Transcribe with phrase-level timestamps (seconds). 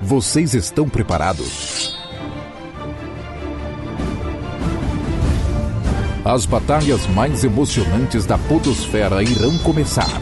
[0.00, 1.98] Vocês estão preparados?
[6.24, 10.20] As batalhas mais emocionantes da Podosfera irão começar.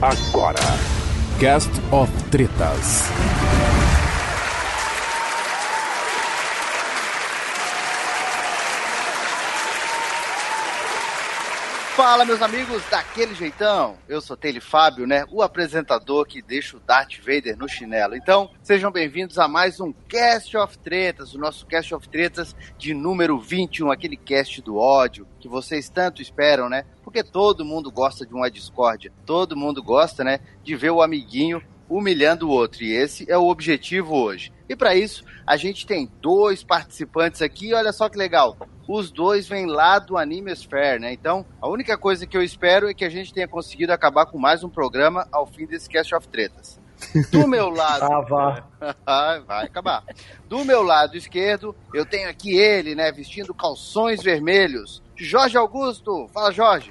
[0.00, 0.58] Agora,
[1.38, 3.04] Cast of Tretas.
[12.02, 13.96] Fala, meus amigos, daquele jeitão.
[14.08, 15.24] Eu sou Tele Fábio, né?
[15.30, 18.16] O apresentador que deixa o Darth Vader no chinelo.
[18.16, 22.92] Então, sejam bem-vindos a mais um Cast of Tretas, o nosso Cast of Tretas de
[22.92, 26.84] número 21, aquele cast do ódio que vocês tanto esperam, né?
[27.04, 29.12] Porque todo mundo gosta de uma discórdia.
[29.24, 31.62] Todo mundo gosta, né, de ver o amiguinho
[31.96, 32.82] humilhando o outro.
[32.82, 34.52] E esse é o objetivo hoje.
[34.68, 37.74] E para isso, a gente tem dois participantes aqui.
[37.74, 38.56] Olha só que legal.
[38.88, 41.12] Os dois vêm lá do Animesphere, né?
[41.12, 44.38] Então, a única coisa que eu espero é que a gente tenha conseguido acabar com
[44.38, 46.80] mais um programa ao fim desse Cast of Tretas.
[47.30, 48.04] Do meu lado.
[49.06, 50.02] ah, vai acabar.
[50.48, 53.12] Do meu lado esquerdo, eu tenho aqui ele, né?
[53.12, 55.02] Vestindo calções vermelhos.
[55.14, 56.28] Jorge Augusto.
[56.32, 56.90] Fala, Jorge.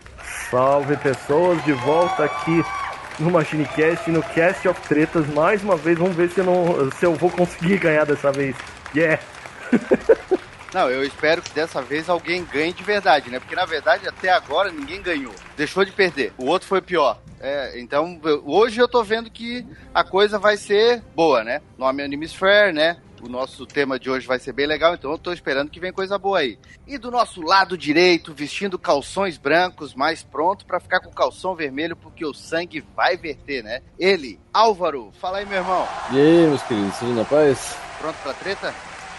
[0.50, 1.64] Salve, pessoas.
[1.66, 2.64] De volta aqui
[3.20, 5.98] no MachineCast, no Cast of Tretas, mais uma vez.
[5.98, 8.56] Vamos ver se eu, não, se eu vou conseguir ganhar dessa vez.
[8.96, 9.22] Yeah!
[10.74, 13.40] Não, eu espero que dessa vez alguém ganhe de verdade, né?
[13.40, 15.34] Porque na verdade até agora ninguém ganhou.
[15.58, 16.34] Deixou de perder.
[16.38, 17.20] O outro foi pior.
[17.42, 21.62] É, então hoje eu tô vendo que a coisa vai ser boa, né?
[21.78, 22.98] Nome Animesphere, né?
[23.24, 25.94] O nosso tema de hoje vai ser bem legal, então eu tô esperando que venha
[25.94, 26.58] coisa boa aí.
[26.88, 31.96] E do nosso lado direito, vestindo calções brancos, mais pronto para ficar com calção vermelho,
[31.96, 33.82] porque o sangue vai verter, né?
[34.00, 35.12] Ele, Álvaro.
[35.20, 35.88] Fala aí, meu irmão.
[36.12, 37.78] E aí, meus queridos, tudo na paz?
[38.00, 38.74] Pronto pra treta?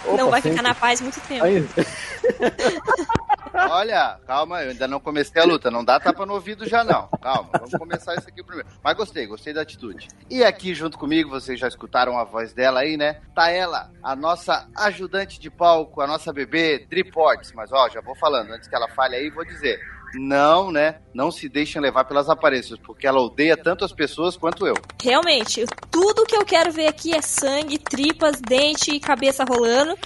[0.04, 0.58] Opa, não vai sempre.
[0.58, 1.44] ficar na paz muito tempo.
[3.54, 5.70] Olha, calma, eu ainda não comecei a luta.
[5.70, 7.08] Não dá tapa no ouvido já, não.
[7.20, 8.68] Calma, vamos começar isso aqui primeiro.
[8.82, 10.08] Mas gostei, gostei da atitude.
[10.30, 13.20] E aqui junto comigo, vocês já escutaram a voz dela aí, né?
[13.34, 17.52] Tá ela, a nossa ajudante de palco, a nossa bebê, Driports.
[17.52, 19.80] Mas ó, já vou falando, antes que ela fale aí, vou dizer
[20.14, 20.96] não, né?
[21.14, 24.74] Não se deixem levar pelas aparências, porque ela odeia tanto as pessoas quanto eu.
[25.02, 29.96] Realmente, tudo que eu quero ver aqui é sangue, tripas, dente e cabeça rolando.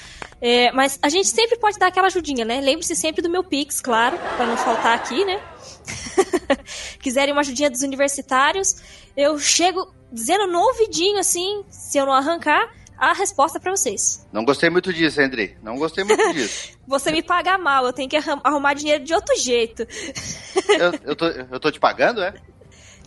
[0.41, 2.61] É, mas a gente sempre pode dar aquela ajudinha, né?
[2.61, 5.41] Lembre-se sempre do meu Pix, claro, para não faltar aqui, né?
[7.01, 8.77] Quiserem uma ajudinha dos universitários,
[9.17, 14.27] eu chego dizendo no ouvidinho assim, se eu não arrancar, a resposta para vocês.
[14.33, 15.57] Não gostei muito disso, André.
[15.63, 16.71] Não gostei muito disso.
[16.87, 19.87] Você me paga mal, eu tenho que arrumar dinheiro de outro jeito.
[20.69, 22.35] eu, eu, tô, eu tô te pagando, é?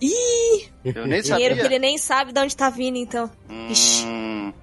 [0.02, 0.70] Ih!
[0.86, 1.56] Eu nem Dinheiro sabia.
[1.56, 3.30] que ele nem sabe de onde tá vindo, então.
[3.50, 4.54] Hum...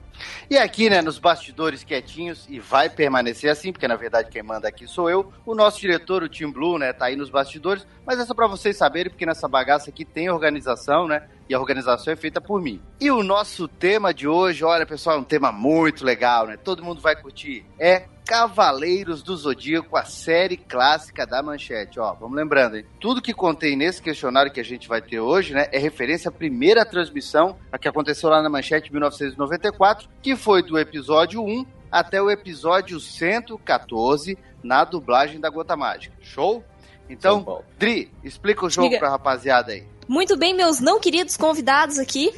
[0.49, 4.69] E aqui, né, nos bastidores quietinhos, e vai permanecer assim, porque na verdade quem manda
[4.69, 8.19] aqui sou eu, o nosso diretor, o Tim Blue, né, tá aí nos bastidores, mas
[8.19, 12.13] é só pra vocês saberem, porque nessa bagaça aqui tem organização, né, e a organização
[12.13, 12.81] é feita por mim.
[13.01, 16.85] E o nosso tema de hoje, olha pessoal, é um tema muito legal, né, todo
[16.85, 22.01] mundo vai curtir, é Cavaleiros do Zodíaco, a série clássica da Manchete.
[22.01, 22.85] Ó, vamos lembrando, hein?
[23.01, 26.33] Tudo que contém nesse questionário que a gente vai ter hoje, né, é referência à
[26.33, 31.65] primeira transmissão, a que aconteceu lá na Manchete em 1994, que foi do episódio 1
[31.91, 36.17] até o episódio 114 na dublagem da Gota Mágica.
[36.21, 36.65] Show?
[37.09, 38.99] Então, Dri, explica o jogo Diga.
[38.99, 39.87] pra rapaziada aí.
[40.09, 42.35] Muito bem, meus não queridos convidados aqui.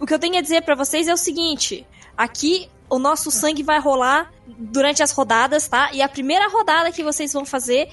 [0.00, 1.84] O que eu tenho a dizer para vocês é o seguinte:
[2.16, 5.90] aqui o nosso sangue vai rolar durante as rodadas, tá?
[5.92, 7.88] E a primeira rodada que vocês vão fazer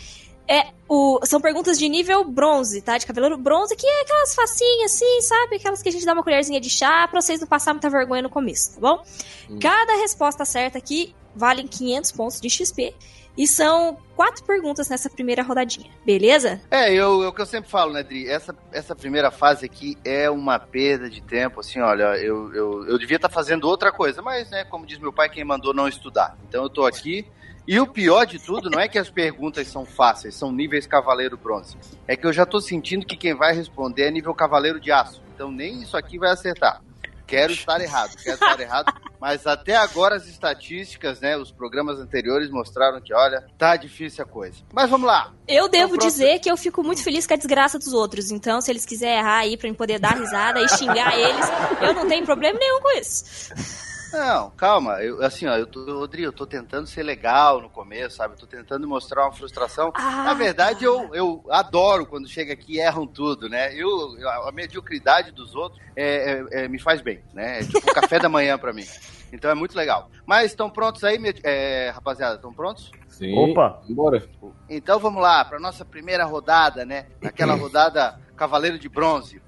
[0.48, 2.98] é o, são perguntas de nível bronze, tá?
[2.98, 5.56] De cabelo bronze, que é aquelas facinhas assim, sabe?
[5.56, 8.22] Aquelas que a gente dá uma colherzinha de chá pra vocês não passar muita vergonha
[8.22, 9.04] no começo, tá bom?
[9.50, 9.60] Hum.
[9.60, 12.96] Cada resposta certa aqui vale 500 pontos de XP.
[13.38, 16.62] E são quatro perguntas nessa primeira rodadinha, beleza?
[16.72, 18.28] É, eu, é o que eu sempre falo, né, Dri?
[18.29, 22.97] Essa, essa primeira fase aqui é uma perda de tempo, assim, olha, eu, eu, eu
[22.97, 25.88] devia estar tá fazendo outra coisa, mas, né, como diz meu pai, quem mandou não
[25.88, 26.38] estudar.
[26.47, 27.25] Então eu tô aqui.
[27.68, 31.35] E o pior de tudo não é que as perguntas são fáceis, são níveis cavaleiro
[31.35, 31.75] bronze.
[32.07, 35.23] É que eu já tô sentindo que quem vai responder é nível cavaleiro de aço.
[35.34, 36.84] Então nem isso aqui vai acertar.
[37.28, 42.50] Quero estar errado, quero estar errado, mas até agora as estatísticas, né, os programas anteriores
[42.50, 44.58] mostraram que, olha, tá difícil a coisa.
[44.74, 45.34] Mas vamos lá.
[45.48, 48.62] Eu devo então, dizer que eu fico muito feliz com a desgraça dos outros, então
[48.62, 51.46] se eles quiserem errar aí pra eu poder dar risada e xingar eles,
[51.82, 53.54] eu não tenho problema nenhum com isso.
[54.16, 55.02] Não, calma.
[55.03, 58.34] Eu, assim, ó, eu tô, Rodrigo, eu tô tentando ser legal no começo, sabe?
[58.34, 59.91] Eu tô tentando mostrar uma frustração.
[59.94, 63.73] Ah, Na verdade, eu, eu adoro quando chega aqui e erram tudo, né?
[63.76, 64.16] Eu,
[64.47, 67.59] a mediocridade dos outros é, é, é, me faz bem, né?
[67.59, 68.85] É tipo café da manhã para mim.
[69.34, 70.09] Então é muito legal.
[70.26, 72.35] Mas estão prontos aí, é, rapaziada?
[72.35, 72.91] Estão prontos?
[73.09, 73.38] Sim.
[73.38, 74.28] Opa, bora.
[74.70, 77.08] Então vamos lá, para nossa primeira rodada, né?
[77.23, 79.41] Aquela rodada Cavaleiro de Bronze.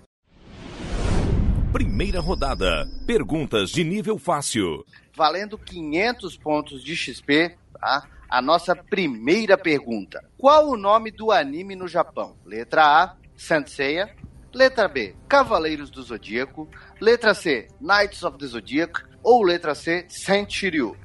[1.72, 2.88] Primeira rodada.
[3.06, 4.86] Perguntas de nível fácil.
[5.16, 8.08] Valendo 500 pontos de XP, tá?
[8.30, 10.24] A nossa primeira pergunta.
[10.38, 12.36] Qual o nome do anime no Japão?
[12.46, 14.16] Letra A, Senseiya.
[14.54, 16.70] Letra B, Cavaleiros do Zodíaco.
[17.02, 19.04] Letra C, Knights of the Zodiac.
[19.22, 20.96] Ou letra C, Senshiryu.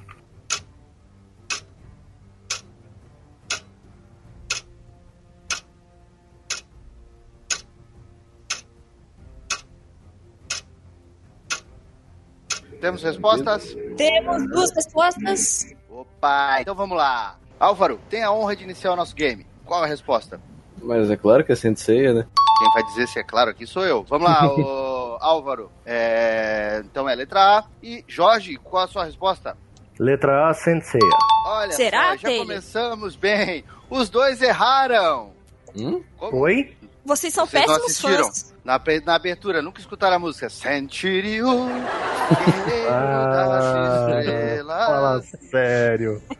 [12.83, 13.77] Temos respostas?
[13.95, 15.73] Temos duas respostas.
[15.89, 17.37] Opa, então vamos lá.
[17.57, 19.47] Álvaro, tem a honra de iniciar o nosso game.
[19.63, 20.37] Qual a resposta?
[20.81, 22.27] Mas é claro que é Senseiya, né?
[22.59, 24.03] Quem vai dizer se é claro aqui sou eu.
[24.03, 25.71] Vamos lá, ô, Álvaro.
[25.85, 27.63] É, então é letra A.
[27.81, 29.55] E Jorge, qual a sua resposta?
[29.97, 31.07] Letra A, Senseiya.
[31.47, 33.63] Olha Será, só, já começamos bem.
[33.89, 35.31] Os dois erraram.
[35.73, 36.03] Hum?
[36.17, 36.37] Como?
[36.41, 36.75] Oi?
[37.05, 38.52] Vocês são Vocês péssimos fãs.
[38.63, 41.47] Na, na abertura, nunca escutaram a música Sentiryu,
[42.65, 44.85] guerreiro das Ah, estrelas.
[44.87, 45.21] fala
[45.51, 46.21] sério.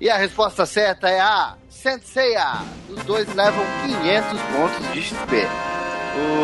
[0.00, 2.62] E a resposta certa é a Senseiya.
[2.88, 3.64] Os dois levam
[4.02, 5.46] 500 pontos de XP.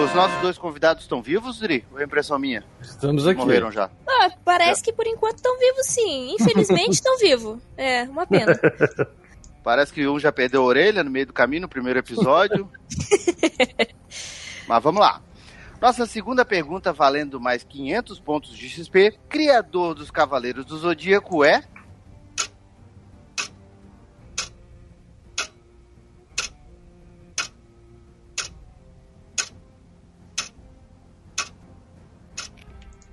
[0.05, 1.85] Os nossos dois convidados estão vivos, Dri?
[1.93, 2.65] Ou é impressão minha?
[2.81, 3.39] Estamos aqui.
[3.39, 3.89] Morreram já.
[4.09, 6.35] Ah, parece que por enquanto estão vivos sim.
[6.41, 7.59] Infelizmente estão vivos.
[7.77, 8.59] É, uma pena.
[9.63, 12.71] Parece que um já perdeu a orelha no meio do caminho no primeiro episódio.
[14.67, 15.23] Mas vamos lá.
[15.81, 19.19] Nossa segunda pergunta, valendo mais 500 pontos de XP.
[19.29, 21.63] Criador dos Cavaleiros do Zodíaco é.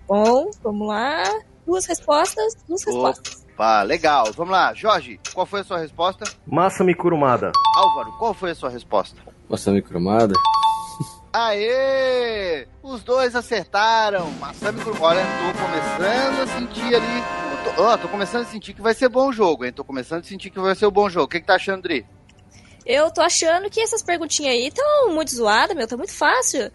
[0.08, 1.24] Bom, vamos lá.
[1.66, 3.37] Duas respostas, duas respostas.
[3.58, 4.32] Opa, legal.
[4.34, 4.72] Vamos lá.
[4.76, 6.26] Jorge, qual foi a sua resposta?
[6.46, 7.52] Masami Kurumada.
[7.76, 9.20] Álvaro, qual foi a sua resposta?
[9.50, 10.36] Masami Kurumada.
[11.34, 12.68] Aê!
[12.84, 14.30] Os dois acertaram.
[14.34, 15.06] Masami Kurumada.
[15.06, 17.24] Olha, tô começando a sentir ali.
[17.76, 19.74] Tô, ó, tô começando a sentir que vai ser bom o jogo, hein?
[19.74, 21.26] Tô começando a sentir que vai ser um bom jogo.
[21.26, 22.06] O que, que tá achando, Dri?
[22.86, 25.88] Eu tô achando que essas perguntinhas aí estão muito zoadas, meu.
[25.88, 26.72] Tá muito fácil.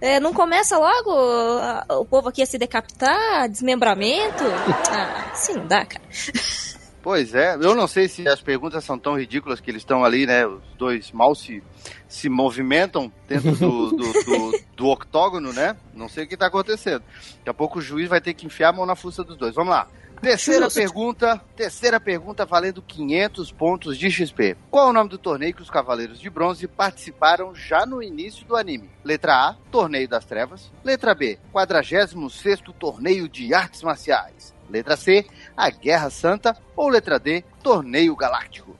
[0.00, 4.44] É, não começa logo a- o povo aqui a se decapitar, desmembramento?
[4.90, 6.04] Ah, assim não dá, cara.
[7.02, 10.26] Pois é, eu não sei se as perguntas são tão ridículas que eles estão ali,
[10.26, 10.44] né?
[10.44, 11.62] Os dois mal se,
[12.08, 15.76] se movimentam dentro do, do, do- do octógono, né?
[15.94, 17.04] Não sei o que tá acontecendo.
[17.38, 19.54] Daqui a pouco o juiz vai ter que enfiar a mão na fuça dos dois.
[19.54, 19.86] Vamos lá.
[20.20, 20.78] Terceira Justo.
[20.78, 24.56] pergunta, terceira pergunta valendo 500 pontos de XP.
[24.70, 28.44] Qual é o nome do torneio que os Cavaleiros de Bronze participaram já no início
[28.46, 28.90] do anime?
[29.04, 30.72] Letra A, Torneio das Trevas.
[30.84, 34.54] Letra B, 46º Torneio de Artes Marciais.
[34.68, 35.26] Letra C,
[35.56, 36.56] a Guerra Santa.
[36.74, 38.76] Ou letra D, Torneio Galáctico.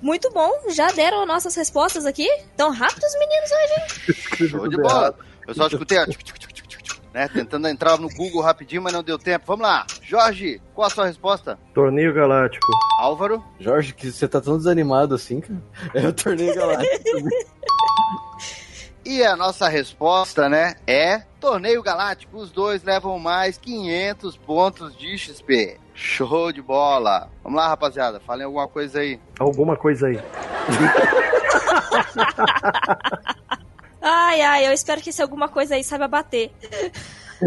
[0.00, 2.28] Muito bom, já deram nossas respostas aqui.
[2.56, 3.72] Tão rápidos, meninos, hoje.
[4.42, 4.48] hein?
[4.48, 5.14] Show de bola.
[5.46, 7.28] Eu só escutei, ó, tchuc, tchuc, tchuc, tchuc, tchuc, né?
[7.28, 9.44] Tentando entrar no Google rapidinho, mas não deu tempo.
[9.46, 9.86] Vamos lá.
[10.02, 11.58] Jorge, qual a sua resposta?
[11.74, 12.66] Torneio Galáctico.
[13.00, 13.42] Álvaro?
[13.58, 15.60] Jorge, que você tá tão desanimado assim, cara.
[15.94, 17.28] É o torneio galáctico.
[19.04, 22.36] E a nossa resposta, né, é Torneio Galáctico.
[22.36, 25.76] Os dois levam mais 500 pontos de XP.
[25.94, 27.28] Show de bola.
[27.42, 28.20] Vamos lá, rapaziada.
[28.20, 29.20] Falem alguma coisa aí.
[29.38, 30.20] Alguma coisa aí.
[34.00, 36.50] Ai, ai, eu espero que esse alguma coisa aí saiba bater.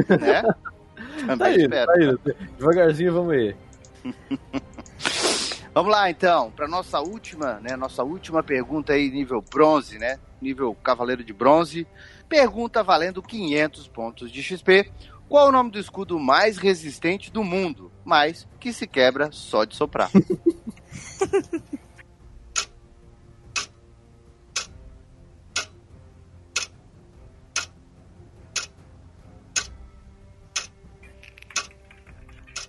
[0.09, 0.43] Né?
[1.27, 1.85] Também tá indo, espero.
[1.87, 2.21] tá indo.
[2.57, 3.55] Devagarzinho vamos aí.
[5.73, 10.73] Vamos lá, então, para nossa última, né, nossa última pergunta aí, nível bronze, né, nível
[10.81, 11.85] Cavaleiro de Bronze.
[12.29, 14.89] Pergunta valendo 500 pontos de XP.
[15.27, 19.65] Qual é o nome do escudo mais resistente do mundo, mas que se quebra só
[19.65, 20.09] de soprar?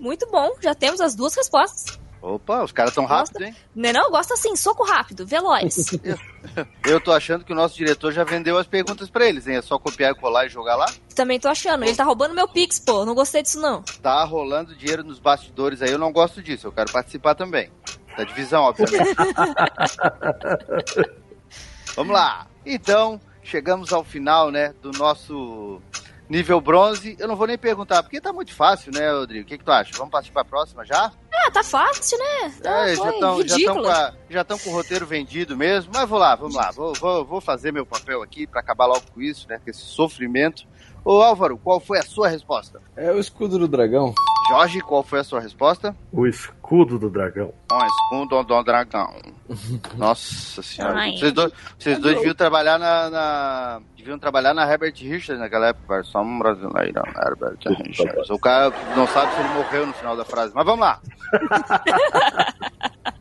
[0.01, 1.99] Muito bom, já temos as duas respostas.
[2.21, 3.55] Opa, os caras tão rápidos, hein?
[3.75, 4.11] Não, é não?
[4.11, 5.91] Gosta assim, soco rápido, veloz.
[6.85, 9.57] Eu tô achando que o nosso diretor já vendeu as perguntas pra eles, hein?
[9.57, 10.87] É só copiar e colar e jogar lá.
[11.15, 11.85] Também tô achando.
[11.85, 13.05] Ele tá roubando meu Pix, pô.
[13.05, 13.83] Não gostei disso, não.
[14.03, 16.67] Tá rolando dinheiro nos bastidores aí, eu não gosto disso.
[16.67, 17.71] Eu quero participar também.
[18.17, 19.15] Da divisão, obviamente.
[21.95, 22.47] Vamos lá.
[22.65, 25.81] Então, chegamos ao final, né, do nosso
[26.29, 27.17] nível bronze.
[27.19, 29.45] Eu não vou nem perguntar, porque tá muito fácil, né, Rodrigo?
[29.45, 29.91] O que, que tu acha?
[29.97, 31.13] Vamos partir pra próxima já?
[31.33, 32.53] Ah, tá fácil, né?
[32.63, 33.83] Tá, É, já foi estão já tão ridículo.
[33.85, 35.93] com, a- já tão com o roteiro vendido mesmo.
[35.95, 36.71] Mas vou lá, vamos lá.
[36.73, 39.61] Vou, vou, vou fazer meu papel aqui pra acabar logo com isso, né?
[39.63, 40.65] Com esse sofrimento.
[41.05, 42.81] Ô Álvaro, qual foi a sua resposta?
[42.97, 44.13] É o escudo do dragão.
[44.49, 45.95] Jorge, qual foi a sua resposta?
[46.13, 47.53] O escudo do dragão.
[47.71, 49.13] Ó, escudo do dragão.
[49.97, 50.99] Nossa senhora.
[50.99, 51.13] Ai.
[51.17, 56.01] Vocês dois, vocês dois deviam trabalhar na, na- Deviam trabalhar na Herbert Richards naquela época.
[56.05, 58.31] Só um brasileiro, Herbert Richards.
[58.31, 60.53] O cara não sabe se ele morreu no final da frase.
[60.55, 61.01] Mas vamos lá.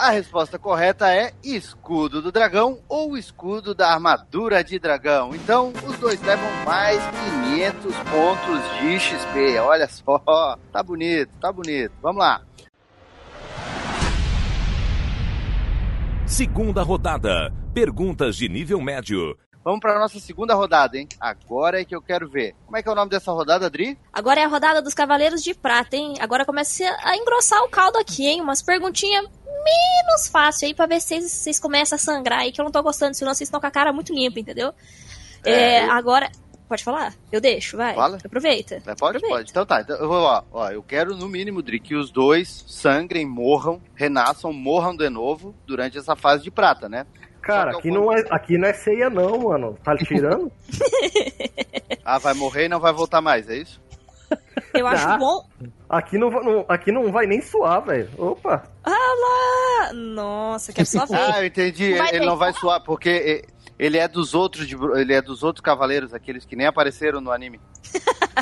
[0.00, 5.34] A resposta correta é escudo do dragão ou escudo da armadura de dragão.
[5.34, 6.98] Então, os dois levam mais
[7.44, 9.58] 500 pontos de XP.
[9.58, 11.92] Olha só, tá bonito, tá bonito.
[12.00, 12.40] Vamos lá.
[16.24, 17.52] Segunda rodada.
[17.74, 19.36] Perguntas de nível médio.
[19.62, 21.06] Vamos para nossa segunda rodada, hein?
[21.20, 22.54] Agora é que eu quero ver.
[22.64, 23.98] Como é que é o nome dessa rodada, Adri?
[24.10, 26.14] Agora é a rodada dos Cavaleiros de Prata, hein?
[26.18, 28.40] Agora começa a engrossar o caldo aqui, hein?
[28.40, 29.28] Umas perguntinhas
[29.64, 32.82] menos fácil aí pra ver se vocês, começam a sangrar aí, que eu não tô
[32.82, 34.72] gostando, senão vocês estão com a cara muito limpa, entendeu?
[35.44, 36.30] É, É, eu- agora.
[36.68, 37.12] Pode falar?
[37.32, 37.96] Eu deixo, vai.
[37.96, 38.18] Fala.
[38.24, 38.76] Aproveita.
[38.76, 39.28] É, Pode, Aproveita.
[39.28, 39.50] pode.
[39.50, 39.80] Então tá.
[39.80, 43.82] Então, eu, vou, ó, ó, eu quero no mínimo, Dri, que os dois sangrem, morram,
[43.96, 47.06] renasçam, morram de novo durante essa fase de prata, né?
[47.42, 49.76] Cara, aqui não, é, aqui não é ceia não, mano.
[49.82, 50.52] Tá tirando?
[52.04, 53.80] Ah, vai morrer e não vai voltar mais, é isso?
[54.74, 55.16] Eu acho Tá.
[55.18, 55.44] bom.
[55.88, 58.08] Aqui não, não- aqui não vai nem suar, velho.
[58.16, 58.64] Opa.
[58.84, 59.92] Ah lá!
[59.92, 61.16] Nossa, quero só ver.
[61.16, 61.94] Ah, eu entendi.
[61.94, 63.44] Vai ele não vai suar, porque
[63.78, 67.30] ele é dos outros de, ele é dos outros cavaleiros, aqueles que nem apareceram no
[67.32, 67.60] anime.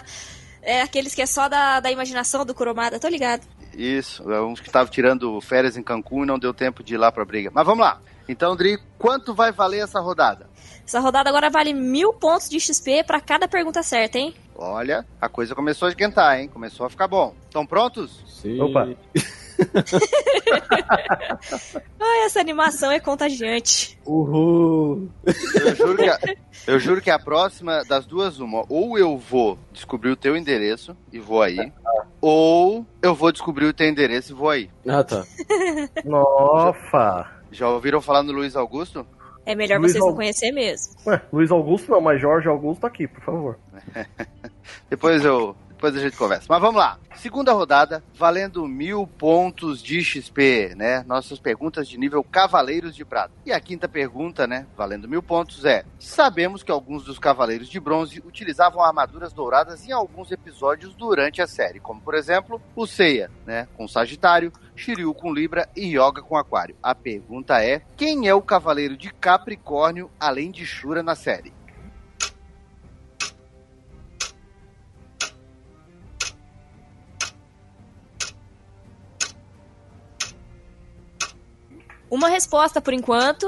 [0.61, 3.47] É aqueles que é só da, da imaginação do Kuromada, tô ligado.
[3.73, 6.99] Isso, é uns que estavam tirando férias em Cancún e não deu tempo de ir
[6.99, 7.50] lá pra briga.
[7.54, 7.99] Mas vamos lá.
[8.28, 10.47] Então, Dri, quanto vai valer essa rodada?
[10.85, 14.35] Essa rodada agora vale mil pontos de XP pra cada pergunta certa, hein?
[14.61, 16.49] Olha, a coisa começou a esquentar, hein?
[16.49, 17.33] Começou a ficar bom.
[17.45, 18.25] Estão prontos?
[18.27, 18.61] Sim.
[18.61, 18.88] Opa.
[22.00, 23.97] Ai, essa animação é contagiante.
[24.05, 25.09] Uhul.
[25.25, 26.19] Eu juro que a,
[26.67, 30.97] eu juro que a próxima das duas, uma, ou eu vou descobrir o teu endereço
[31.12, 31.73] e vou aí,
[32.21, 34.69] ou eu vou descobrir o teu endereço e vou aí.
[34.88, 35.25] Ah, tá.
[36.05, 37.31] Nossa.
[37.50, 39.07] Já ouviram falar no Luiz Augusto?
[39.49, 40.95] É melhor Luiz vocês não conhecer mesmo.
[41.07, 43.59] Ué, Luiz Augusto não, mas Jorge Augusto aqui, por favor.
[44.90, 45.57] Depois eu.
[45.78, 46.47] Depois a gente conversa.
[46.49, 46.99] Mas vamos lá.
[47.14, 51.04] Segunda rodada, valendo mil pontos de XP, né?
[51.06, 53.30] Nossas perguntas de nível Cavaleiros de Prata.
[53.47, 54.66] E a quinta pergunta, né?
[54.76, 59.92] Valendo mil pontos é: Sabemos que alguns dos Cavaleiros de Bronze utilizavam armaduras douradas em
[59.92, 63.68] alguns episódios durante a série, como por exemplo o Seiya, né?
[63.76, 66.75] Com Sagitário, Shiryu com Libra e Yoga com Aquário.
[66.82, 71.56] A pergunta é: quem é o Cavaleiro de Capricórnio além de Shura na série?
[82.11, 83.47] Uma resposta por enquanto.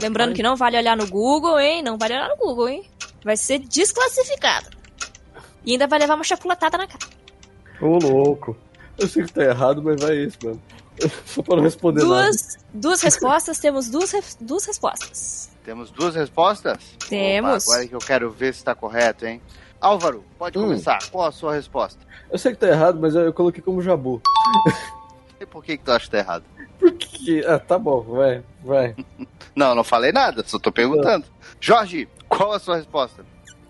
[0.00, 1.82] Lembrando que não vale olhar no Google, hein?
[1.82, 2.90] Não vale olhar no Google, hein?
[3.24, 4.68] Vai ser desclassificado.
[5.64, 7.04] E ainda vai levar uma chapulatada na cara.
[7.80, 8.56] Ô, louco.
[8.98, 10.60] Eu sei que tá errado, mas vai isso, mano.
[11.24, 12.14] Só pra não responder nada.
[12.24, 15.50] Duas, duas respostas, temos duas, duas respostas.
[15.64, 16.78] Temos duas respostas?
[17.08, 17.64] Temos.
[17.64, 19.40] Opa, agora é que eu quero ver se está correto, hein?
[19.80, 20.62] Álvaro, pode Hum.
[20.62, 20.98] começar.
[21.10, 22.00] Qual a sua resposta?
[22.30, 24.20] Eu sei que tá errado, mas eu, eu coloquei como Jabu.
[25.40, 26.44] E por que, que tu acha que tá errado?
[26.90, 27.44] Porque.
[27.46, 28.94] Ah, tá bom, vai, vai.
[29.54, 31.26] Não, não falei nada, só tô perguntando.
[31.60, 33.24] Jorge, qual a sua resposta?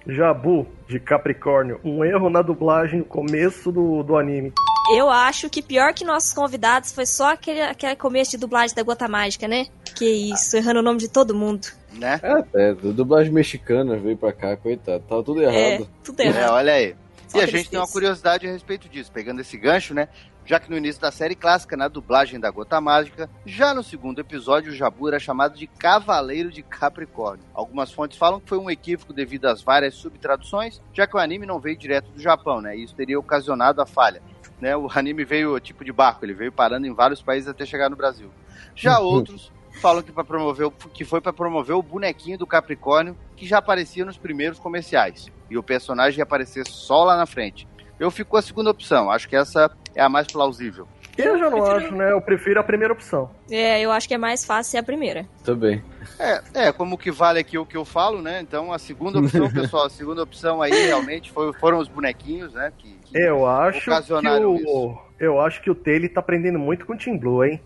[0.06, 1.80] Jabu, de Capricórnio.
[1.84, 4.52] Um erro na dublagem no começo do, do anime.
[4.94, 8.82] Eu acho que pior que nossos convidados foi só aquele, aquele começo de dublagem da
[8.82, 9.66] Gota Mágica, né?
[9.94, 11.66] Que isso, errando o nome de todo mundo.
[11.92, 12.18] Né?
[12.54, 15.04] É, é, dublagem mexicana veio pra cá, coitado.
[15.06, 15.88] Tava tudo É, errado.
[16.02, 16.52] tudo É, errado.
[16.52, 16.94] olha aí.
[17.26, 20.08] Só e a gente tem uma curiosidade a respeito disso, pegando esse gancho, né?
[20.48, 24.18] Já que no início da série clássica, na dublagem da Gota Mágica, já no segundo
[24.18, 27.44] episódio, o Jabu era chamado de Cavaleiro de Capricórnio.
[27.52, 31.44] Algumas fontes falam que foi um equívoco devido às várias subtraduções, já que o anime
[31.44, 32.74] não veio direto do Japão, né?
[32.74, 34.22] E isso teria ocasionado a falha.
[34.58, 34.74] Né?
[34.74, 37.96] O anime veio tipo de barco, ele veio parando em vários países até chegar no
[37.96, 38.30] Brasil.
[38.74, 39.52] Já outros
[39.82, 44.16] falam que, promover, que foi para promover o bonequinho do Capricórnio, que já aparecia nos
[44.16, 45.30] primeiros comerciais.
[45.50, 47.68] E o personagem ia aparecer só lá na frente.
[47.98, 50.86] Eu fico com a segunda opção, acho que essa é a mais plausível.
[51.16, 52.12] Eu já não acho, né?
[52.12, 53.28] Eu prefiro a primeira opção.
[53.50, 55.26] É, eu acho que é mais fácil ser a primeira.
[55.42, 55.82] Também.
[56.18, 58.40] É, é, como que vale aqui é o que eu falo, né?
[58.40, 62.72] Então a segunda opção, pessoal, a segunda opção aí realmente foi- foram os bonequinhos, né?
[62.78, 64.54] Que, que- Eu acho que o.
[64.54, 64.98] isso.
[65.18, 67.60] Eu acho que o Taylor tá aprendendo muito com o Team Blue, hein?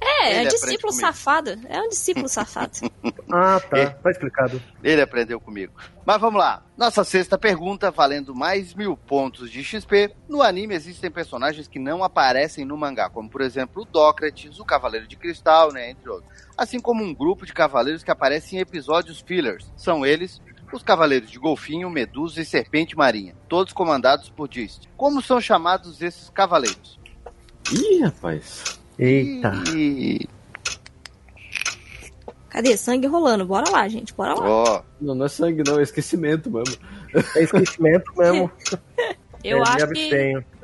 [0.00, 1.50] É, é Ele um discípulo safado.
[1.68, 2.72] É um discípulo safado.
[3.28, 3.76] Ah, tá.
[3.76, 3.86] É.
[3.86, 4.62] Tá explicado.
[4.84, 5.72] Ele aprendeu comigo.
[6.04, 6.62] Mas vamos lá.
[6.76, 10.14] Nossa sexta pergunta, valendo mais mil pontos de XP.
[10.28, 14.64] No anime existem personagens que não aparecem no mangá, como por exemplo o Dócrates, o
[14.64, 16.30] Cavaleiro de Cristal, né, entre outros.
[16.56, 19.72] Assim como um grupo de cavaleiros que aparecem em episódios fillers.
[19.76, 20.40] São eles
[20.72, 24.84] os Cavaleiros de Golfinho, Medusa e Serpente Marinha, todos comandados por Dist.
[24.96, 26.98] Como são chamados esses cavaleiros?
[27.72, 28.80] Ih, rapaz.
[28.98, 29.52] Eita.
[29.74, 30.28] E...
[32.48, 32.76] Cadê?
[32.76, 33.44] Sangue rolando.
[33.44, 34.14] Bora lá, gente.
[34.14, 34.48] Bora lá.
[34.48, 36.76] Ó, Não, não é sangue, não, é esquecimento mesmo.
[37.34, 38.50] É esquecimento mesmo.
[39.44, 40.10] Eu é, acho que.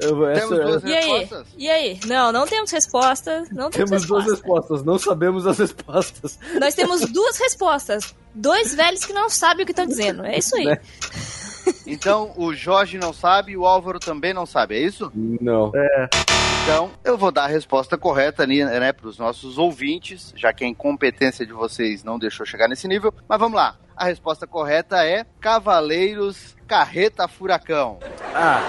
[0.00, 1.08] Eu, essa, temos duas E aí?
[1.10, 1.46] respostas?
[1.56, 2.00] E aí?
[2.06, 3.44] Não, não temos resposta.
[3.52, 4.42] Não temos, Temos duas resposta.
[4.48, 6.38] respostas, não sabemos as respostas.
[6.58, 8.14] Nós temos duas respostas.
[8.34, 10.24] Dois velhos que não sabem o que estão dizendo.
[10.24, 10.64] É isso aí.
[10.64, 10.80] Né?
[11.86, 15.12] Então o Jorge não sabe e o Álvaro também não sabe, é isso?
[15.14, 15.70] Não.
[16.62, 20.64] Então, eu vou dar a resposta correta ali, né, para os nossos ouvintes, já que
[20.64, 23.12] a incompetência de vocês não deixou chegar nesse nível.
[23.28, 23.76] Mas vamos lá.
[23.96, 27.98] A resposta correta é Cavaleiros Carreta Furacão.
[28.34, 28.60] Ah,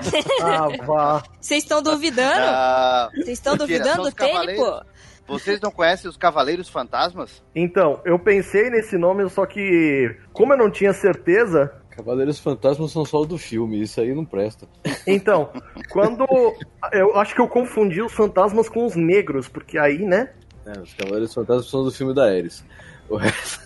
[0.42, 1.22] Ah.
[1.40, 2.40] Vocês estão duvidando?
[2.40, 4.80] Ah, Vocês estão duvidando do cavaleiros.
[5.26, 7.42] vocês não conhecem os Cavaleiros Fantasmas?
[7.54, 13.04] Então, eu pensei nesse nome, só que, como eu não tinha certeza, Cavaleiros Fantasmas são
[13.04, 14.66] só o do filme, isso aí não presta.
[15.06, 15.50] então,
[15.88, 16.26] quando.
[16.90, 20.32] Eu acho que eu confundi os fantasmas com os negros, porque aí, né?
[20.66, 22.64] É, os Cavaleiros Fantasmas são do filme da Ares.
[23.08, 23.60] O resto.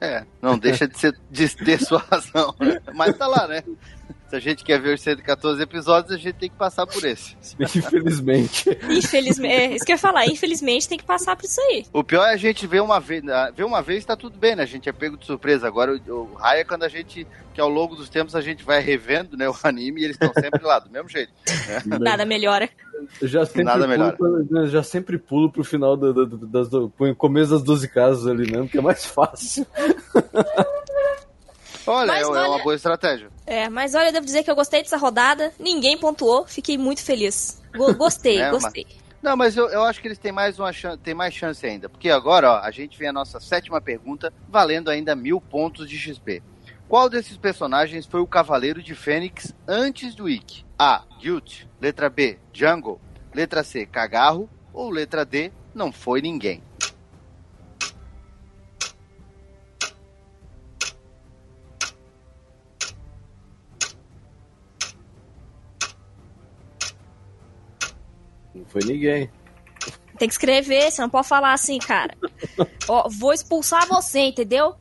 [0.00, 2.80] É, não deixa de, ser, de ter sua razão, né?
[2.94, 3.62] Mas tá lá, né?
[4.32, 7.36] Se a gente quer ver os 114 episódios, a gente tem que passar por esse.
[7.60, 8.78] Infelizmente.
[8.88, 9.52] Infelizmente.
[9.52, 10.24] É, isso que eu ia falar.
[10.24, 11.84] Infelizmente tem que passar por isso aí.
[11.92, 14.56] O pior é a gente ver uma vez, ah, ver uma vez tá tudo bem,
[14.56, 14.62] né?
[14.62, 15.66] A gente é pego de surpresa.
[15.66, 18.64] Agora o, o raio é quando a gente, que ao longo dos tempos a gente
[18.64, 21.30] vai revendo, né, o anime e eles estão sempre lá, do mesmo jeito.
[21.84, 22.70] Nada melhora.
[23.20, 24.16] Eu já sempre, Nada pulo, melhor.
[24.16, 28.26] pro- eu já sempre pulo pro final do, do, das, do, começo das 12 casas
[28.26, 29.66] ali mesmo, que é mais fácil.
[31.86, 33.28] Olha, Mas é, é olha- uma boa estratégia.
[33.46, 35.52] É, mas olha, eu devo dizer que eu gostei dessa rodada.
[35.58, 36.46] Ninguém pontuou.
[36.46, 37.60] Fiquei muito feliz.
[37.76, 38.86] Go- gostei, É, mas- gostei.
[39.22, 41.88] Não, mas eu, eu acho que eles têm mais uma chance, tem mais chance ainda.
[41.88, 45.96] Porque agora, ó, a gente vem a nossa sétima pergunta, valendo ainda mil pontos de
[45.96, 46.42] XP.
[46.88, 50.64] Qual desses personagens foi o Cavaleiro de Fênix antes do Ikki?
[50.76, 51.04] A.
[51.20, 51.62] Guilt.
[51.80, 52.38] Letra B.
[52.52, 53.00] Jungle.
[53.32, 53.86] Letra C.
[53.86, 54.50] Cagarro.
[54.74, 55.52] Ou letra D.
[55.72, 56.60] Não foi ninguém.
[68.72, 69.30] Foi ninguém.
[70.18, 72.14] Tem que escrever, você não pode falar assim, cara.
[72.88, 74.74] Ó, vou expulsar você, entendeu?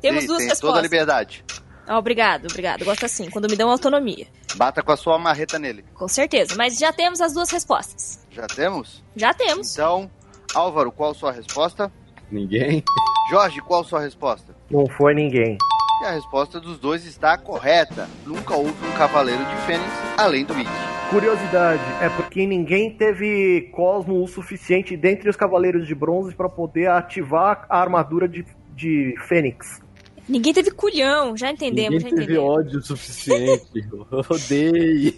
[0.00, 0.82] Temos Sim, duas tem toda a respostas.
[0.82, 1.44] liberdade.
[1.88, 2.84] Ó, obrigado, obrigado.
[2.84, 4.26] Gosto assim, quando me dão autonomia.
[4.56, 5.84] Bata com a sua marreta nele.
[5.94, 6.54] Com certeza.
[6.56, 8.20] Mas já temos as duas respostas.
[8.30, 9.02] Já temos?
[9.14, 9.72] Já temos.
[9.72, 10.10] Então,
[10.54, 11.92] Álvaro, qual a sua resposta?
[12.30, 12.82] Ninguém?
[13.30, 14.54] Jorge, qual a sua resposta?
[14.70, 15.56] Não foi ninguém.
[16.02, 18.08] E a resposta dos dois está correta.
[18.24, 20.89] Nunca houve um Cavaleiro de Fênix além do Ikki.
[21.10, 26.88] Curiosidade, é porque ninguém teve cosmo o suficiente dentre os cavaleiros de bronze pra poder
[26.88, 28.46] ativar a armadura de,
[28.76, 29.80] de Fênix.
[30.28, 32.58] Ninguém teve culhão, já entendemos, ninguém já teve entendemos.
[32.58, 33.66] ódio suficiente.
[33.90, 35.14] Eu odeio.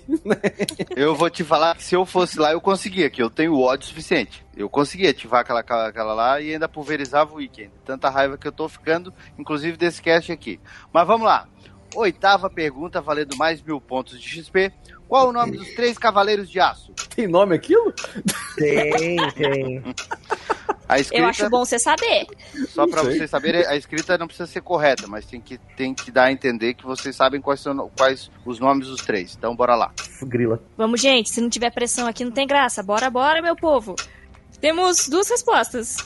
[0.97, 3.87] Eu vou te falar que se eu fosse lá, eu conseguia, que eu tenho ódio
[3.87, 4.43] suficiente.
[4.57, 7.71] Eu conseguia ativar aquela, aquela, aquela lá e ainda pulverizava o weekend.
[7.85, 10.59] Tanta raiva que eu tô ficando, inclusive desse cast aqui.
[10.91, 11.47] Mas vamos lá.
[11.95, 14.73] Oitava pergunta, valendo mais mil pontos de XP.
[15.13, 16.91] Qual o nome dos três cavaleiros de aço?
[17.15, 17.93] Tem nome aquilo?
[18.57, 19.83] Tem, tem.
[20.89, 22.27] A Eu escrita, acho bom você saber.
[22.67, 22.97] só sei.
[23.19, 26.33] vocês saberem, a escrita não precisa ser correta, mas tem que, tem que dar a
[26.33, 29.35] entender que vocês sabem quais são quais os nomes dos três.
[29.37, 29.93] Então bora lá.
[30.23, 30.59] Grila.
[30.79, 32.83] Vamos, gente, se não tiver pressão aqui não tem graça.
[32.83, 33.95] Bora, bora, meu povo.
[34.63, 35.99] Temos duas respostas.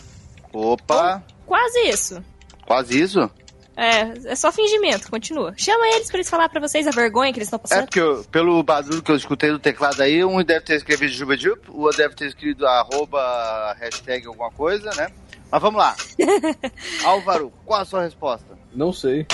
[0.53, 2.21] Opa, Quase isso.
[2.67, 3.31] quase isso?
[3.77, 5.53] É, é só fingimento, continua.
[5.57, 7.85] Chama eles pra eles falar pra vocês a vergonha que eles estão É passando.
[7.85, 11.71] porque eu- pelo barulho que eu escutei do teclado aí, um deve ter escrevido Jubajup,
[11.71, 15.09] o outro deve ter escrito arroba hashtag alguma coisa, né?
[15.51, 15.95] Mas vamos lá.
[17.05, 18.57] Álvaro, qual a sua resposta?
[18.75, 19.27] Não sei.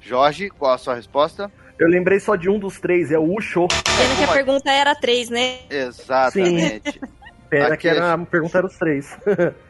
[0.00, 1.50] Jorge, qual a sua resposta?
[1.78, 3.68] Eu lembrei só de um dos três, é o Usho.
[3.68, 5.58] Pena que a pergunta era três, né?
[5.70, 7.00] Exatamente.
[7.48, 9.16] Pena Aqui que era, é- a pergunta era os três.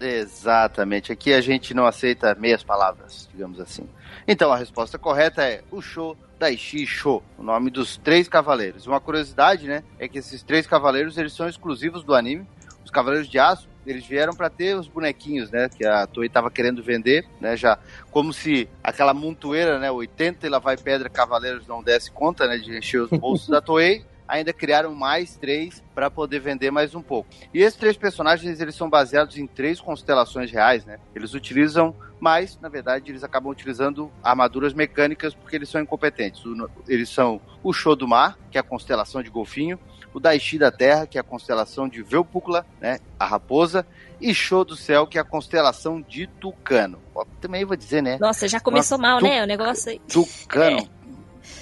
[0.00, 1.12] Exatamente.
[1.12, 3.88] Aqui a gente não aceita meias palavras, digamos assim.
[4.26, 8.86] Então a resposta correta é o show Daishi Sho, o nome dos três cavaleiros.
[8.86, 12.46] Uma curiosidade, né, é que esses três cavaleiros eles são exclusivos do anime.
[12.82, 16.50] Os cavaleiros de aço, eles vieram para ter os bonequinhos, né, que a Toei tava
[16.50, 17.78] querendo vender, né, já
[18.10, 22.56] como se aquela montoeira, né, 80 e lá vai pedra cavaleiros não desse conta, né,
[22.56, 24.04] de encher os bolsos da Toei.
[24.30, 27.28] Ainda criaram mais três para poder vender mais um pouco.
[27.52, 30.98] E esses três personagens, eles são baseados em três constelações reais, né?
[31.14, 36.42] Eles utilizam mas, na verdade, eles acabam utilizando armaduras mecânicas porque eles são incompetentes.
[36.86, 39.78] Eles são o Show do Mar, que é a constelação de Golfinho,
[40.12, 43.86] o Daishi da Terra, que é a constelação de Velpúcula, né, a raposa,
[44.20, 47.00] e Show do Céu, que é a constelação de Tucano.
[47.40, 48.18] Também vou dizer, né?
[48.20, 49.42] Nossa, já começou Uma mal, né?
[49.42, 50.00] O negócio aí.
[50.00, 50.88] Tucano.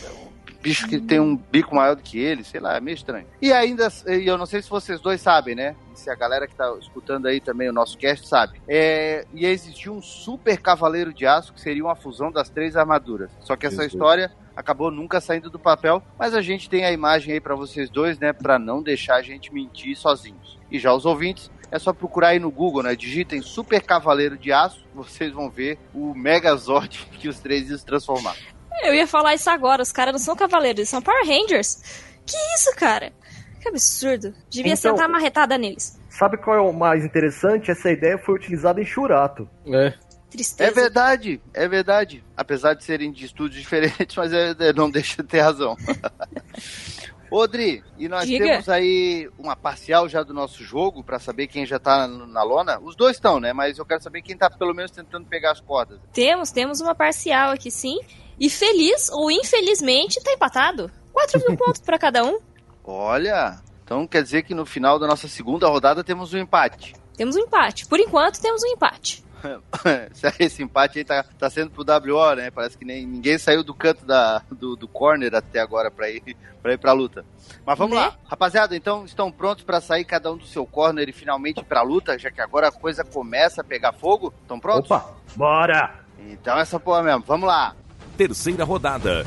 [0.04, 0.17] É.
[0.60, 3.26] Bicho que tem um bico maior do que ele, sei lá, é meio estranho.
[3.40, 5.76] E ainda, e eu não sei se vocês dois sabem, né?
[5.94, 8.60] Se a galera que tá escutando aí também o nosso cast sabe.
[8.68, 13.30] É, ia existir um super cavaleiro de aço que seria uma fusão das três armaduras.
[13.40, 13.96] Só que essa Isso.
[13.96, 17.88] história acabou nunca saindo do papel, mas a gente tem a imagem aí pra vocês
[17.88, 18.32] dois, né?
[18.32, 20.58] Pra não deixar a gente mentir sozinhos.
[20.70, 22.96] E já os ouvintes, é só procurar aí no Google, né?
[22.96, 27.86] Digitem Super Cavaleiro de Aço, vocês vão ver o Megazord que os três iam se
[27.86, 28.34] transformar.
[28.82, 29.82] Eu ia falar isso agora.
[29.82, 31.82] Os caras não são cavaleiros, eles são Power Rangers.
[32.26, 33.12] Que isso, cara?
[33.60, 34.32] Que absurdo.
[34.48, 35.98] Devia Então- sentar marretada neles.
[36.10, 37.70] Sabe qual é o mais interessante?
[37.70, 39.48] Essa ideia foi utilizada em Shurato.
[39.66, 39.94] É.
[40.30, 40.70] Tristeza.
[40.70, 42.22] É verdade, é verdade.
[42.36, 45.74] Apesar de serem de estúdios diferentes, mas é- é- não deixa de ter razão.
[47.30, 48.42] Odri, e nós Diga.
[48.44, 52.78] temos aí uma parcial já do nosso jogo pra saber quem já tá na lona.
[52.80, 53.52] Os dois estão, né?
[53.52, 56.00] Mas eu quero saber quem tá pelo menos tentando pegar as cordas.
[56.12, 57.98] Temos, temos uma parcial aqui sim.
[58.40, 60.90] E feliz ou infelizmente tá empatado.
[61.12, 62.38] 4 mil pontos pra cada um.
[62.84, 66.94] Olha, então quer dizer que no final da nossa segunda rodada temos um empate.
[67.16, 67.86] Temos um empate.
[67.86, 69.24] Por enquanto, temos um empate.
[70.38, 72.50] Esse empate aí tá, tá sendo pro WO, né?
[72.50, 76.22] Parece que nem, ninguém saiu do canto da, do, do corner até agora pra ir,
[76.62, 77.24] pra ir pra luta.
[77.64, 78.02] Mas vamos Né?
[78.04, 78.16] lá.
[78.24, 81.82] Rapaziada, então estão prontos pra sair cada um do seu corner e finalmente ir pra
[81.82, 84.32] luta, já que agora a coisa começa a pegar fogo?
[84.42, 84.90] Estão prontos?
[84.90, 86.00] Opa, bora!
[86.18, 87.22] Então essa porra mesmo.
[87.26, 87.76] Vamos lá.
[88.18, 89.24] Terceira rodada.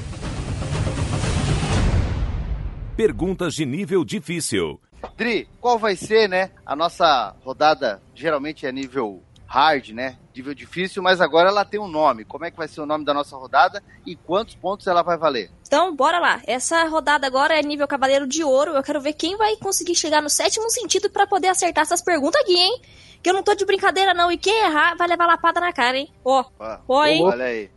[2.97, 4.81] Perguntas de nível difícil.
[5.15, 6.51] Dri, qual vai ser, né?
[6.65, 10.17] A nossa rodada geralmente é nível hard, né?
[10.35, 12.25] Nível difícil, mas agora ela tem um nome.
[12.25, 15.17] Como é que vai ser o nome da nossa rodada e quantos pontos ela vai
[15.17, 15.49] valer?
[15.65, 16.41] Então, bora lá.
[16.45, 18.71] Essa rodada agora é nível Cavaleiro de Ouro.
[18.71, 22.41] Eu quero ver quem vai conseguir chegar no sétimo sentido pra poder acertar essas perguntas
[22.41, 22.81] aqui, hein?
[23.23, 24.29] Que eu não tô de brincadeira, não.
[24.29, 26.09] E quem errar vai levar lapada na cara, hein?
[26.25, 27.23] Ó, Ó, ó, hein?
[27.23, 27.69] Olha aí.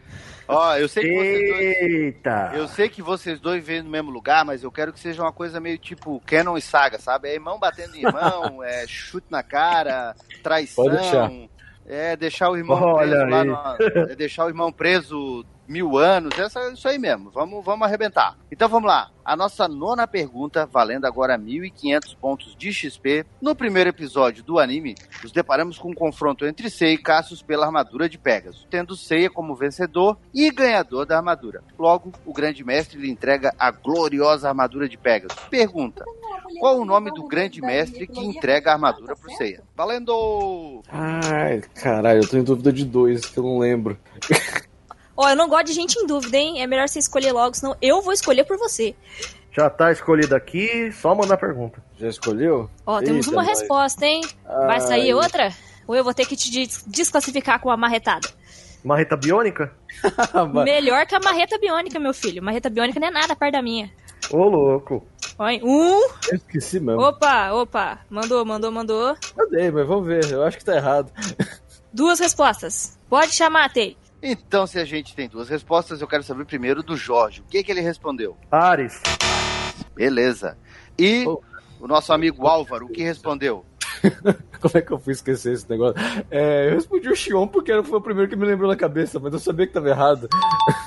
[0.47, 1.77] Ó, eu sei que vocês dois.
[1.93, 2.53] Eita!
[2.55, 5.33] Eu sei que vocês dois vêm no mesmo lugar, mas eu quero que seja uma
[5.33, 7.29] coisa meio tipo Canon e Saga, sabe?
[7.29, 10.85] É irmão batendo em irmão, é chute na cara, traição.
[10.85, 11.31] Pode deixar.
[11.87, 13.79] É deixar o irmão Olha preso lá aí.
[14.05, 16.39] no, É deixar o irmão preso mil anos.
[16.39, 17.31] Essa, isso aí mesmo.
[17.31, 18.37] Vamos, vamos arrebentar.
[18.51, 19.11] Então vamos lá.
[19.25, 23.25] A nossa nona pergunta, valendo agora 1.500 pontos de XP.
[23.41, 27.65] No primeiro episódio do anime, nos deparamos com um confronto entre Sei e Cassius pela
[27.65, 31.63] armadura de Pegasus, tendo Seiya como vencedor e ganhador da armadura.
[31.79, 35.39] Logo, o grande mestre lhe entrega a gloriosa armadura de Pegasus.
[35.49, 36.05] Pergunta:
[36.61, 39.63] qual o nome do grande mestre que entrega a armadura pro Seiya?
[39.75, 40.83] Valendo!
[40.91, 43.99] Ai, caralho, eu tô em dúvida de dois que eu não lembro.
[45.17, 46.63] Ó, eu não gosto de gente em dúvida, hein?
[46.63, 48.95] É melhor você escolher logo, senão eu vou escolher por você.
[49.53, 51.83] Já tá escolhido aqui, só mandar pergunta.
[51.97, 52.69] Já escolheu?
[52.85, 54.23] Ó, temos Eita, uma resposta, hein?
[54.45, 55.15] Vai sair Ai.
[55.15, 55.53] outra?
[55.87, 58.29] Ou eu vou ter que te des- desclassificar com a marretada?
[58.83, 59.73] Marreta biônica?
[60.65, 62.43] Melhor que a marreta biônica, meu filho.
[62.43, 63.91] Marreta biônica não é nada perto da minha.
[64.31, 65.07] Ô, louco.
[65.41, 65.61] Hein?
[65.63, 66.01] Um.
[66.29, 67.01] Eu esqueci mesmo.
[67.01, 68.01] Opa, opa.
[68.11, 69.17] Mandou, mandou, mandou.
[69.37, 70.31] Eu dei, mas vamos ver.
[70.31, 71.13] Eu acho que tá errado.
[71.93, 72.99] Duas respostas.
[73.09, 73.97] Pode chamar, Tei.
[74.27, 77.43] Então, se a gente tem duas respostas, eu quero saber primeiro do Jorge.
[77.43, 78.37] O que, que ele respondeu?
[78.51, 79.03] Ares.
[79.95, 80.57] Beleza.
[80.99, 81.43] E Oh.
[81.79, 83.67] o nosso amigo Álvaro, o que respondeu?
[84.61, 85.95] Como é que eu fui esquecer esse negócio?
[86.31, 89.33] É, eu respondi o Xion porque foi o primeiro que me lembrou na cabeça, mas
[89.33, 90.29] eu sabia que tava errado.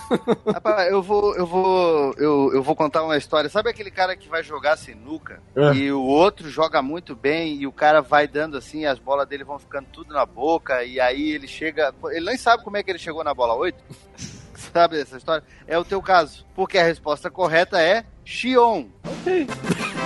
[0.51, 3.49] Rapaz, eu vou, eu vou, eu, eu vou contar uma história.
[3.49, 5.73] Sabe aquele cara que vai jogar sinuca É.
[5.73, 9.43] e o outro joga muito bem e o cara vai dando assim, as bolas dele
[9.43, 12.89] vão ficando tudo na boca e aí ele chega, ele nem sabe como é que
[12.91, 13.77] ele chegou na bola 8.
[14.73, 15.43] Sabe essa história?
[15.67, 18.85] É o teu caso, porque a resposta correta é Xion.
[19.05, 19.47] Ok.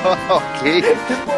[0.29, 0.83] ok.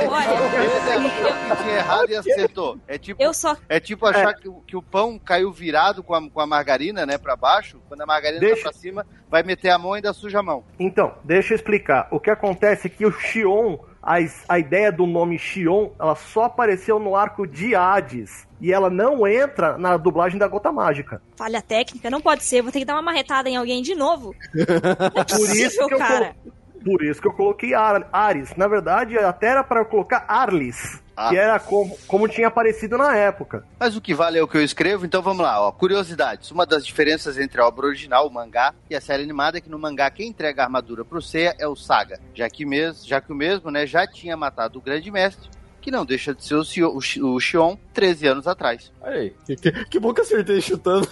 [0.09, 2.77] Olha, que tinha errado e acertou.
[2.87, 3.57] É tipo, eu só.
[3.67, 7.05] é tipo achar que, o- que o pão caiu virado com a, com a margarina,
[7.05, 7.79] né, pra baixo.
[7.87, 10.43] Quando a margarina Deixa- tá pra cima, vai meter a mão e ainda suja a
[10.43, 10.63] mão.
[10.79, 12.07] Então, deixa eu explicar.
[12.11, 14.15] O que acontece é que o Xion, a,
[14.47, 18.47] a ideia do nome Xion, ela só apareceu no arco de Hades.
[18.61, 21.21] E ela não entra na dublagem da Gota Mágica.
[21.35, 22.61] Falha técnica, não pode ser.
[22.61, 24.33] Vou ter que dar uma marretada em alguém de novo.
[24.55, 26.33] Não é Por isso possível, que eu, cara.
[26.41, 28.55] colo- por isso que eu coloquei Ar- Ares.
[28.55, 31.01] Na verdade, até era para colocar Arlis.
[31.15, 31.29] Ah.
[31.29, 33.63] que era como, como tinha aparecido na época.
[33.79, 35.61] Mas o que vale é o que eu escrevo, então vamos lá.
[35.61, 35.71] Ó.
[35.71, 36.49] Curiosidades.
[36.49, 39.69] Uma das diferenças entre a obra original, o mangá, e a série animada é que
[39.69, 43.21] no mangá quem entrega a armadura pro Seiya é o Saga, já que, mes já
[43.21, 45.47] que o mesmo né, já tinha matado o grande mestre,
[45.79, 48.91] que não deixa de ser o, Shio- o, Shion 13 anos atrás.
[48.99, 49.35] Olha aí.
[49.45, 51.07] Que, que, que bom que acertei chutando.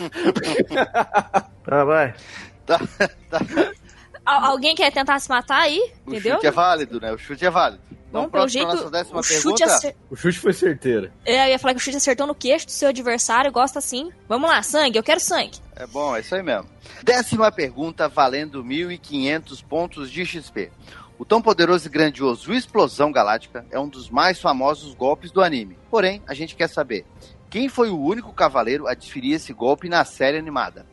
[1.67, 2.13] Ah, vai.
[2.63, 2.79] Tá,
[3.29, 3.39] tá.
[4.25, 5.79] Al- alguém quer tentar se matar aí?
[6.05, 6.35] O Entendeu?
[6.35, 7.11] chute é válido, né?
[7.11, 7.81] O chute é válido.
[8.11, 9.65] Bom, Então, pelo pra jeito, nossa décima o chute, pergunta.
[9.65, 9.95] acer...
[10.09, 11.11] O chute foi certeiro.
[11.25, 14.11] é, eu ia falar que o chute acertou no queixo do seu adversário, gosta assim.
[14.27, 15.57] Vamos lá, sangue, eu quero sangue.
[15.75, 16.69] É bom, é isso aí mesmo.
[17.03, 20.71] Décima pergunta valendo 1.500 pontos de XP.
[21.17, 25.77] O tão poderoso e grandioso Explosão Galáctica é um dos mais famosos golpes do anime.
[25.89, 27.05] Porém, a gente quer saber
[27.49, 30.85] quem foi o único cavaleiro a desferir esse golpe na série animada.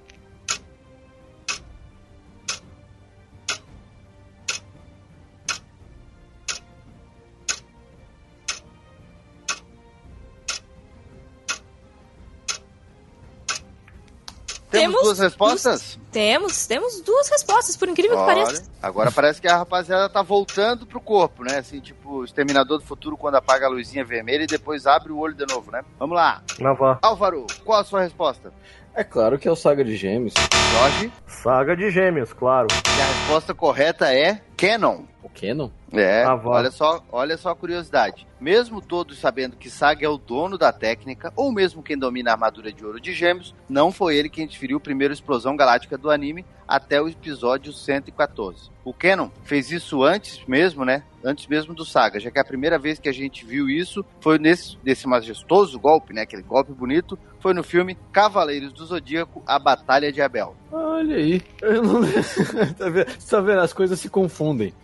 [14.71, 15.99] Temos, Temos duas respostas?
[16.13, 18.71] Temos, temos duas respostas, por incrível que Olha, pareça.
[18.83, 21.59] agora parece que a rapaziada tá voltando pro corpo, né?
[21.59, 25.19] Assim, tipo, o Exterminador do Futuro quando apaga a luzinha vermelha e depois abre o
[25.19, 25.83] olho de novo, né?
[25.99, 26.43] Vamos lá.
[26.61, 26.99] Lá vá.
[27.03, 28.53] Álvaro, qual a sua resposta?
[28.95, 30.35] É claro que é o Saga de Gêmeos.
[30.73, 31.13] Jorge?
[31.27, 32.67] Saga de gêmeos, claro.
[32.73, 35.05] E a resposta correta é Canon.
[35.29, 35.71] O Canon?
[35.93, 38.27] É, olha só, olha só a curiosidade.
[38.41, 42.35] Mesmo todos sabendo que Saga é o dono da técnica, ou mesmo quem domina a
[42.35, 46.11] armadura de ouro de gêmeos, não foi ele quem desferiu a primeira explosão galáctica do
[46.11, 48.71] anime até o episódio 114.
[48.85, 51.03] O Canon fez isso antes mesmo, né?
[51.25, 54.39] Antes mesmo do Saga, já que a primeira vez que a gente viu isso foi
[54.39, 56.23] nesse, nesse majestoso golpe, né?
[56.23, 60.55] Aquele golpe bonito, foi no filme Cavaleiros do Zodíaco, A Batalha de Abel.
[60.73, 61.43] Olha aí.
[61.63, 62.01] Eu não...
[62.77, 63.11] tá, vendo?
[63.19, 63.61] Você tá vendo?
[63.61, 64.75] As coisas se confundem.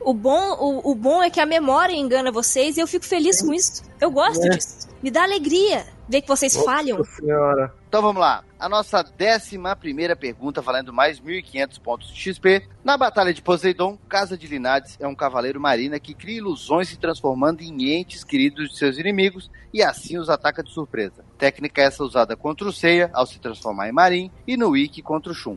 [0.00, 3.40] O bom, o, o bom é que a memória engana vocês e eu fico feliz
[3.42, 3.82] com isso.
[4.00, 4.48] Eu gosto É.
[4.50, 4.88] disso.
[5.02, 6.98] Me dá alegria ver que vocês falham.
[6.98, 7.72] Nossa senhora.
[7.88, 8.44] Então vamos lá.
[8.58, 12.68] A nossa décima primeira pergunta, valendo mais 1.500 pontos de XP.
[12.84, 16.98] Na Batalha de Poseidon, Casa de Linades é um cavaleiro marina que cria ilusões se
[16.98, 21.24] transformando em entes queridos de seus inimigos e assim os ataca de surpresa.
[21.38, 25.32] Técnica essa usada contra o Seiya ao se transformar em Marin e no Ikki contra
[25.32, 25.56] o Shun.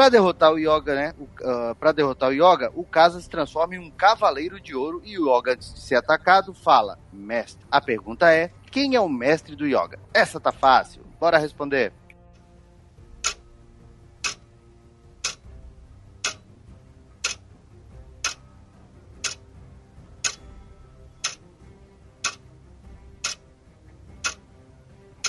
[0.00, 1.14] Para derrotar o Yoga, né?
[1.78, 5.28] para derrotar o Yoga, o Kasa se transforma em um cavaleiro de ouro e o
[5.28, 7.62] Yoga, antes de ser atacado, fala: Mestre.
[7.70, 9.98] A pergunta é: quem é o mestre do Yoga?
[10.14, 11.02] Essa tá fácil.
[11.20, 11.92] Bora responder.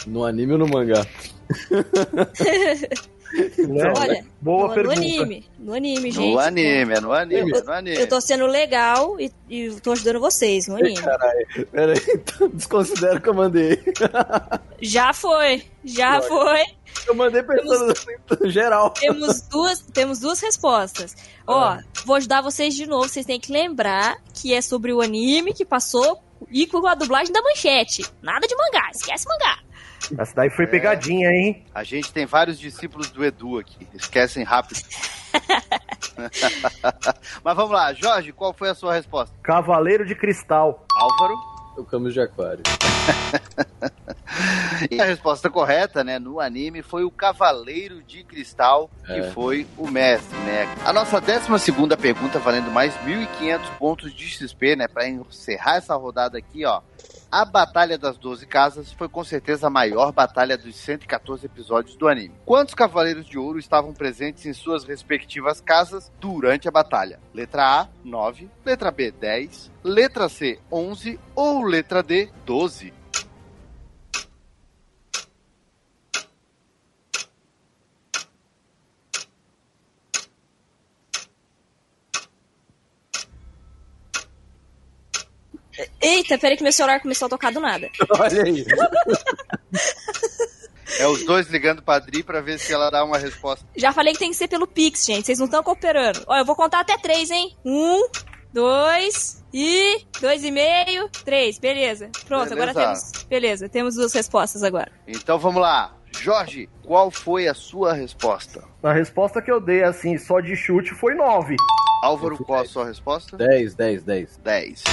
[0.07, 1.05] No anime ou no mangá?
[3.57, 3.93] Né?
[3.97, 4.95] Olha, Boa no, pergunta.
[4.99, 5.45] no anime.
[5.59, 6.33] No anime, gente.
[6.33, 7.97] No anime, é no anime, é no anime.
[7.97, 10.99] Eu tô sendo legal e, e tô ajudando vocês no anime.
[11.71, 13.81] Pera aí, então desconsidera o que eu mandei.
[14.81, 16.63] Já foi, já foi.
[17.07, 17.93] Eu mandei pensando
[18.39, 18.89] no geral.
[18.91, 21.15] Temos duas, temos duas respostas.
[21.47, 23.07] Ó, vou ajudar vocês de novo.
[23.07, 27.31] Vocês têm que lembrar que é sobre o anime que passou e com a dublagem
[27.31, 28.05] da manchete.
[28.21, 29.59] Nada de mangá, esquece mangá.
[30.17, 31.63] Essa daí foi pegadinha, hein?
[31.73, 33.87] A gente tem vários discípulos do Edu aqui.
[33.93, 34.79] Esquecem rápido.
[37.43, 39.35] Mas vamos lá, Jorge, qual foi a sua resposta?
[39.41, 40.85] Cavaleiro de Cristal.
[40.95, 41.33] Álvaro?
[41.77, 42.63] O Camus de Aquário.
[44.89, 49.31] E a resposta correta, né, no anime foi o Cavaleiro de Cristal, que É.
[49.31, 50.67] foi o mestre, né?
[50.85, 55.95] A nossa décima segunda pergunta, valendo mais 1.500 pontos de XP, né, para encerrar essa
[55.95, 56.81] rodada aqui, ó.
[57.31, 62.09] A Batalha das Doze Casas foi com certeza a maior batalha dos 114 episódios do
[62.09, 62.35] anime.
[62.45, 67.21] Quantos Cavaleiros de Ouro estavam presentes em suas respectivas casas durante a batalha?
[67.33, 68.49] Letra A, 9.
[68.65, 69.71] Letra B, 10.
[69.81, 71.17] Letra C, 11.
[71.33, 72.93] Ou letra D, 12?
[86.01, 87.89] Eita, peraí que meu celular começou a tocar do nada.
[88.19, 88.65] Olha aí.
[90.99, 93.65] É os dois ligando pra Dri pra ver se ela dá uma resposta.
[93.75, 95.25] Já falei que tem que ser pelo Pix, gente.
[95.25, 96.21] Vocês não estão cooperando.
[96.27, 97.55] Ó, eu vou contar até três, hein?
[97.65, 98.07] Um,
[98.53, 100.05] dois e.
[100.19, 101.57] Dois e meio, três.
[101.57, 102.09] Beleza.
[102.25, 102.71] Pronto, Beleza.
[102.71, 103.11] agora temos.
[103.29, 104.91] Beleza, temos duas respostas agora.
[105.07, 105.95] Então vamos lá.
[106.19, 108.63] Jorge, qual foi a sua resposta?
[108.83, 111.55] A resposta que eu dei, assim, só de chute, foi 9.
[112.03, 113.37] Álvaro, qual a sua resposta?
[113.37, 114.37] 10, 10, 10.
[114.43, 114.83] 10.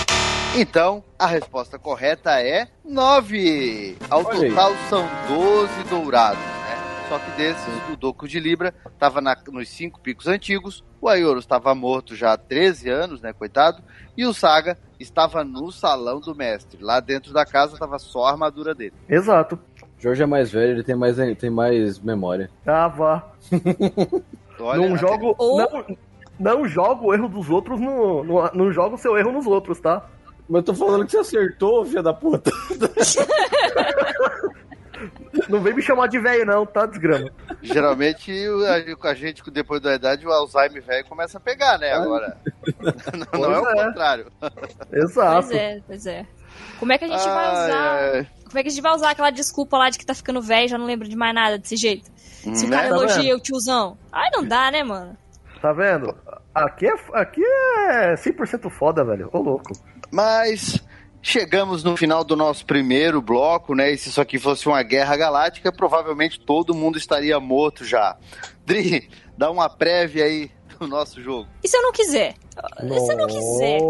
[0.56, 3.96] Então, a resposta correta é 9.
[4.10, 4.48] Ao Olha aí.
[4.50, 6.76] total são 12 dourados, né?
[7.08, 11.74] Só que desses, o Doco de Libra estava nos cinco picos antigos, o Aioros estava
[11.74, 13.82] morto já há 13 anos, né, coitado,
[14.16, 16.82] e o Saga estava no salão do mestre.
[16.82, 18.92] Lá dentro da casa estava só a armadura dele.
[19.08, 19.58] Exato.
[19.98, 22.50] Jorge é mais velho, ele tem mais, tem mais memória.
[22.66, 23.26] Ah, vá.
[24.60, 25.34] Olha, não jogo.
[25.38, 25.96] Ou- Não,
[26.38, 28.22] não jogo o erro dos outros no.
[28.22, 30.04] no não jogo o seu erro nos outros, tá?
[30.48, 32.50] Mas eu tô falando que você acertou, filha da puta.
[35.48, 37.30] Não vem me chamar de velho, não, tá, desgrama?
[37.62, 41.92] Geralmente o- a, a gente, depois da idade, o Alzheimer velho começa a pegar, né?
[41.92, 42.36] Agora.
[43.32, 43.84] não, não é o é.
[43.86, 44.26] contrário.
[44.92, 45.46] Exato.
[45.46, 46.26] Pois é, pois é.
[46.80, 48.14] Como é que a gente vai Ai, usar.
[48.16, 48.28] ai.
[48.46, 50.64] Como é que a gente vai usar aquela desculpa lá de que tá ficando velho
[50.66, 52.10] e já não lembra de mais nada desse jeito?
[52.18, 52.76] Se o Né?
[52.76, 53.36] cara Tá elogia vendo?
[53.36, 53.96] o tiozão.
[54.12, 55.16] Ai, não dá, né, mano?
[55.62, 56.14] Tá vendo?
[56.54, 59.28] Aqui é, aqui é 100% foda, velho.
[59.32, 59.72] Ô, louco.
[60.10, 60.82] Mas
[61.22, 63.92] chegamos no final do nosso primeiro bloco, né?
[63.92, 68.16] E se isso aqui fosse uma guerra galáctica, provavelmente todo mundo estaria morto já.
[68.64, 71.48] Dri, dá uma prévia aí do nosso jogo.
[71.62, 72.34] E se eu não quiser?
[72.82, 73.80] E se eu não quiser,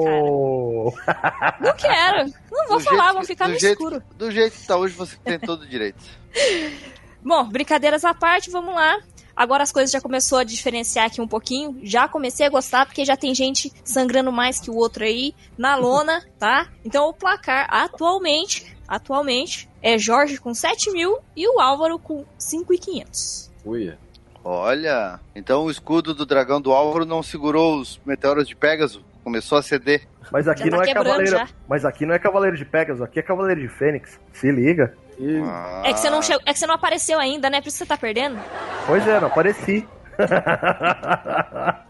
[1.04, 1.56] cara?
[1.60, 2.32] Não quero.
[2.50, 4.02] Não vou Do falar, jeito vou ficar no jeito, escuro.
[4.16, 6.02] Do jeito que tá hoje, você tem todo o direito.
[7.22, 8.98] Bom, brincadeiras à parte, vamos lá.
[9.38, 11.78] Agora as coisas já começou a diferenciar aqui um pouquinho.
[11.84, 15.76] Já comecei a gostar porque já tem gente sangrando mais que o outro aí na
[15.78, 16.66] lona, tá?
[16.84, 23.52] Então o placar atualmente, atualmente é Jorge com 7 mil e o Álvaro com 5,500.
[23.64, 23.94] Ui.
[24.42, 29.04] Olha, então o escudo do dragão do Álvaro não segurou os meteoros de Pégaso?
[29.22, 30.08] Começou a ceder.
[30.32, 31.30] Mas aqui Já tá não é cavaleiro.
[31.30, 31.48] já.
[31.68, 34.18] Mas aqui não é cavaleiro de Pegasus, aqui é cavaleiro de Fênix.
[34.32, 34.96] Se liga.
[35.18, 37.60] E Ah, É que você não che- é que você não apareceu ainda, né?
[37.60, 38.38] Por isso que você tá perdendo.
[38.86, 39.86] Pois é, não apareci.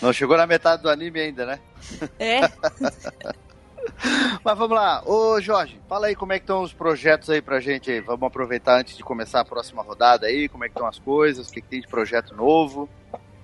[0.00, 1.58] Não chegou na metade do anime ainda, né?
[2.20, 2.40] É.
[4.44, 5.02] Mas vamos lá.
[5.04, 8.00] Ô Jorge, fala aí como é que estão os projetos aí pra gente aí.
[8.00, 11.48] Vamos aproveitar antes de começar a próxima rodada aí, como é que estão as coisas,
[11.48, 12.88] o que, que tem de projeto novo.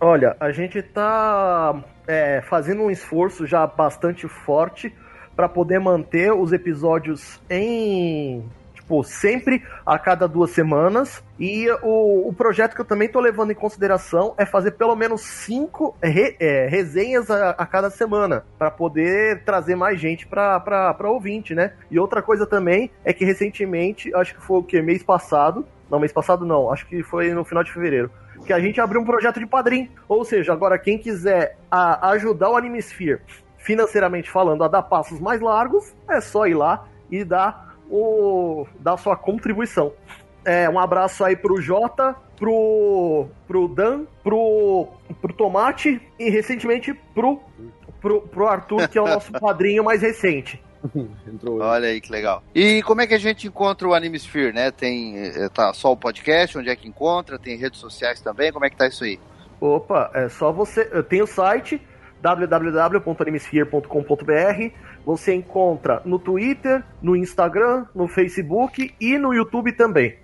[0.01, 1.75] Olha, a gente tá
[2.07, 4.95] é, fazendo um esforço já bastante forte
[5.35, 8.49] para poder manter os episódios em.
[8.85, 11.25] Tipo, sempre a cada duas semanas.
[11.41, 15.23] E o, o projeto que eu também tô levando em consideração é fazer pelo menos
[15.23, 18.45] cinco re- é, resenhas a, a cada semana.
[18.59, 21.73] para poder trazer mais gente pra ouvinte, né?
[21.91, 24.81] E outra coisa também é que recentemente, acho que foi o que?
[24.83, 25.67] Mês passado.
[25.91, 28.11] Não, mês passado não, acho que foi no final de fevereiro
[28.47, 29.89] que a gente abriu um projeto de padrinho.
[30.07, 33.21] Ou seja, agora quem quiser a- ajudar o Animesphere
[33.57, 38.97] financeiramente falando a dar passos mais largos, é só ir lá e dar o dar
[38.97, 39.93] sua contribuição.
[40.45, 44.89] É, um abraço aí pro Jota, pro, pro Dan, pro,
[45.21, 47.41] pro Tomate e recentemente pro,
[48.01, 50.63] pro, pro Arthur, que é o nosso padrinho mais recente.
[51.27, 51.61] entrou.
[51.61, 52.43] Olha aí que legal.
[52.55, 54.71] E como é que a gente encontra o Animesphere, né?
[54.71, 57.39] Tem eh, tá só o podcast, onde é que encontra?
[57.39, 59.19] Tem redes sociais também, como é que tá isso aí?
[59.61, 60.89] Opa, é só você.
[60.93, 61.81] Eu tenho o site
[62.21, 64.73] www.animesphere.com.br.
[65.05, 70.17] Você encontra no Twitter, no Instagram, no Facebook e no YouTube também.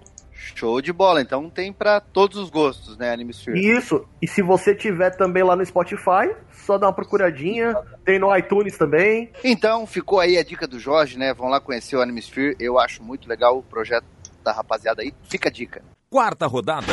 [0.55, 3.59] Show de bola, então tem pra todos os gostos, né, Animesphere?
[3.59, 4.07] Isso.
[4.21, 7.75] E se você tiver também lá no Spotify, só dá uma procuradinha.
[8.05, 9.31] Tem no iTunes também.
[9.45, 11.35] Então, ficou aí a dica do Jorge, né?
[11.35, 12.57] Vão lá conhecer o Animesphere.
[12.59, 14.05] Eu acho muito legal o projeto
[14.43, 15.13] da rapaziada aí.
[15.25, 15.83] Fica a dica.
[16.09, 16.93] Quarta rodada.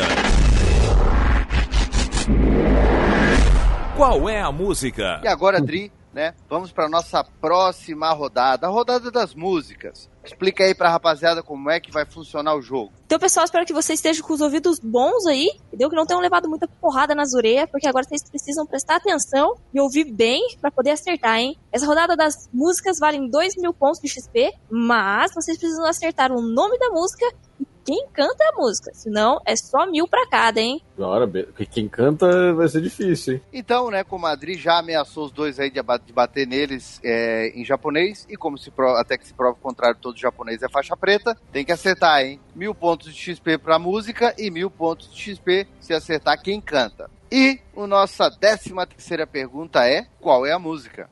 [3.95, 5.21] Qual é a música?
[5.23, 6.33] E agora, Dri, né?
[6.49, 10.09] Vamos pra nossa próxima rodada, a rodada das músicas.
[10.25, 12.91] Explica aí pra rapaziada como é que vai funcionar o jogo.
[13.05, 15.91] Então, pessoal, espero que vocês estejam com os ouvidos bons aí, entendeu?
[15.91, 19.79] Que não tenham levado muita porrada nas orelhas, porque agora vocês precisam prestar atenção e
[19.79, 21.55] ouvir bem pra poder acertar, hein?
[21.71, 26.41] Essa rodada das músicas vale 2 mil pontos de XP, mas vocês precisam acertar o
[26.41, 27.25] nome da música
[27.59, 28.91] e quem canta a música.
[28.93, 30.81] Senão, é só mil pra cada, hein?
[30.97, 31.25] Da hora,
[31.71, 33.41] quem canta vai ser difícil, hein?
[33.53, 35.81] Então, né, como a Adri já ameaçou os dois aí de
[36.13, 39.97] bater neles é, em japonês, e como se pro- até que se prova o contrário,
[40.01, 42.41] todo japonês é faixa preta, tem que acertar, hein?
[42.53, 47.09] Mil pontos de XP pra música e mil pontos de XP se acertar quem canta.
[47.31, 51.09] E a nossa décima terceira pergunta é: qual é a música?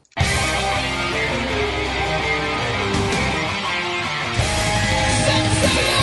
[5.62, 5.95] Faça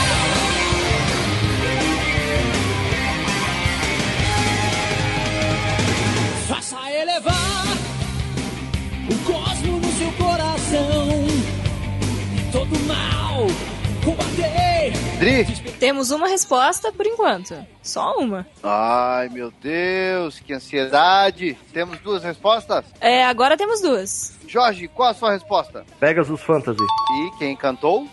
[10.73, 11.09] coração.
[12.35, 13.47] E todo mal
[14.05, 14.93] combater.
[15.19, 15.45] Dri?
[15.79, 17.55] Temos uma resposta por enquanto.
[17.83, 18.47] Só uma.
[18.63, 21.57] Ai, meu Deus, que ansiedade!
[21.73, 22.85] Temos duas respostas?
[23.01, 24.39] É, agora temos duas.
[24.49, 25.85] Jorge, qual a sua resposta?
[26.01, 26.83] Pegasus Fantasy.
[26.83, 28.07] E quem cantou?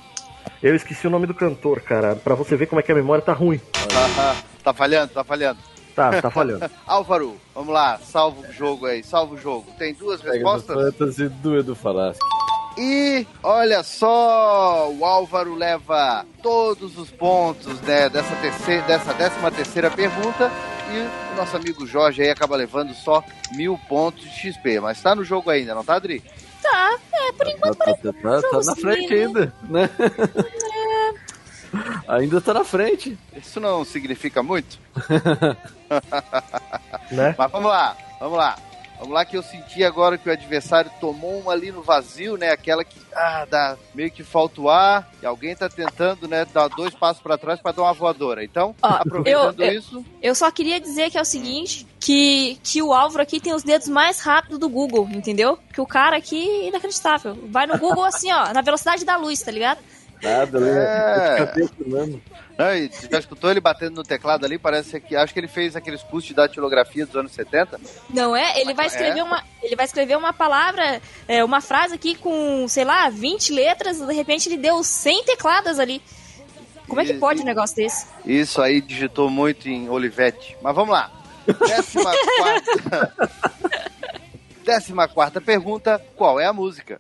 [0.62, 2.16] Eu esqueci o nome do cantor, cara.
[2.16, 3.60] Pra você ver como é que a memória tá ruim.
[4.62, 5.58] Tá falhando, tá falhando.
[5.96, 6.70] Tá, tá falhando.
[6.86, 9.72] Álvaro, vamos lá, salva o jogo aí, salva o jogo.
[9.80, 10.76] Tem duas Pega do respostas?
[10.76, 12.20] Fantasy do Edu Falaschi.
[12.82, 19.92] E olha só, o Álvaro leva todos os pontos né, dessa, terceira, dessa décima terceira
[19.92, 20.50] pergunta
[20.90, 23.22] e o nosso amigo Jorge aí acaba levando só
[23.52, 24.80] mil pontos de XP.
[24.80, 26.24] Mas tá no jogo ainda, não tá, Adri?
[26.62, 29.90] Tá, é, por enquanto Tá, tá, tá, tá na frente ainda, né?
[32.08, 33.20] ainda tá na frente.
[33.36, 34.80] Isso não significa muito?
[37.12, 37.36] né?
[37.38, 38.56] Mas vamos lá, vamos lá.
[39.00, 42.52] Vamos lá que eu senti agora que o adversário tomou uma ali no vazio, né?
[42.52, 46.68] Aquela que ah, dá meio que falta o ar e alguém tá tentando, né, dar
[46.68, 48.44] dois passos pra trás pra dar uma voadora.
[48.44, 52.60] Então, Ó, aproveitando eu- eu- isso, Eu só queria dizer que é o seguinte, que,
[52.64, 55.58] que o Álvaro aqui tem os dedos mais rápidos do Google, entendeu?
[55.74, 57.38] Que o cara aqui é inacreditável.
[57.50, 59.80] Vai no Google assim, ó, na velocidade da luz, tá ligado?
[60.22, 61.40] Nada, né?
[61.40, 61.56] É.
[61.86, 62.22] Mesmo.
[62.58, 64.58] Não, e já escutou ele batendo no teclado ali?
[64.58, 65.16] Parece que.
[65.16, 67.80] Acho que ele fez aqueles cursos de datilografia dos anos 70.
[68.10, 68.60] Não é?
[68.60, 72.84] Ele vai escrever uma, ele vai escrever uma palavra, é, uma frase aqui com, sei
[72.84, 76.02] lá, 20 letras, de repente ele deu 100 tecladas ali.
[76.88, 78.08] Como é que pode um negócio desse?
[78.26, 80.58] Isso aí digitou muito em Olivetti.
[80.62, 81.12] Mas vamos lá.
[81.68, 83.14] Décima quarta.
[84.66, 87.00] Décima quarta pergunta: qual é a música?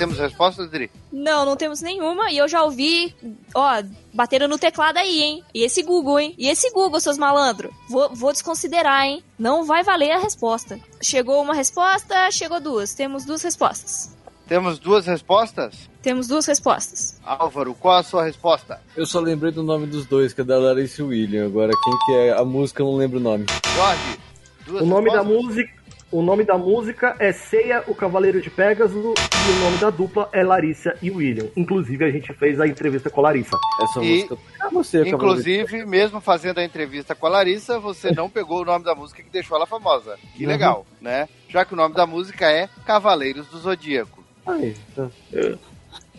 [0.00, 0.90] Temos respostas, Adri?
[1.12, 2.32] Não, não temos nenhuma.
[2.32, 3.14] E eu já ouvi,
[3.54, 3.82] ó,
[4.14, 5.44] bateram no teclado aí, hein?
[5.54, 6.34] E esse Google, hein?
[6.38, 7.70] E esse Google, seus malandros?
[7.86, 9.22] Vou, vou desconsiderar, hein?
[9.38, 10.80] Não vai valer a resposta.
[11.02, 12.94] Chegou uma resposta, chegou duas.
[12.94, 14.16] Temos duas respostas.
[14.48, 15.90] Temos duas respostas?
[16.00, 17.20] Temos duas respostas.
[17.22, 18.80] Álvaro, qual a sua resposta?
[18.96, 21.44] Eu só lembrei do nome dos dois, que é da Larissa e William.
[21.44, 23.44] Agora, quem que é a música, eu não lembro o nome.
[23.76, 24.18] Jorge,
[24.66, 25.79] duas O nome da música.
[26.12, 30.28] O nome da música é Ceia, o Cavaleiro de Pégaso, e o nome da dupla
[30.32, 31.46] é Larissa e William.
[31.56, 33.56] Inclusive, a gente fez a entrevista com a Larissa.
[33.80, 34.36] Essa E, música.
[34.60, 38.84] Ah, você, Inclusive, mesmo fazendo a entrevista com a Larissa, você não pegou o nome
[38.84, 40.18] da música que deixou ela famosa.
[40.34, 40.50] Que Uhum.
[40.50, 41.28] legal, né?
[41.48, 44.24] Já que o nome da música é Cavaleiros do Zodíaco.
[44.44, 45.08] Ai, tá.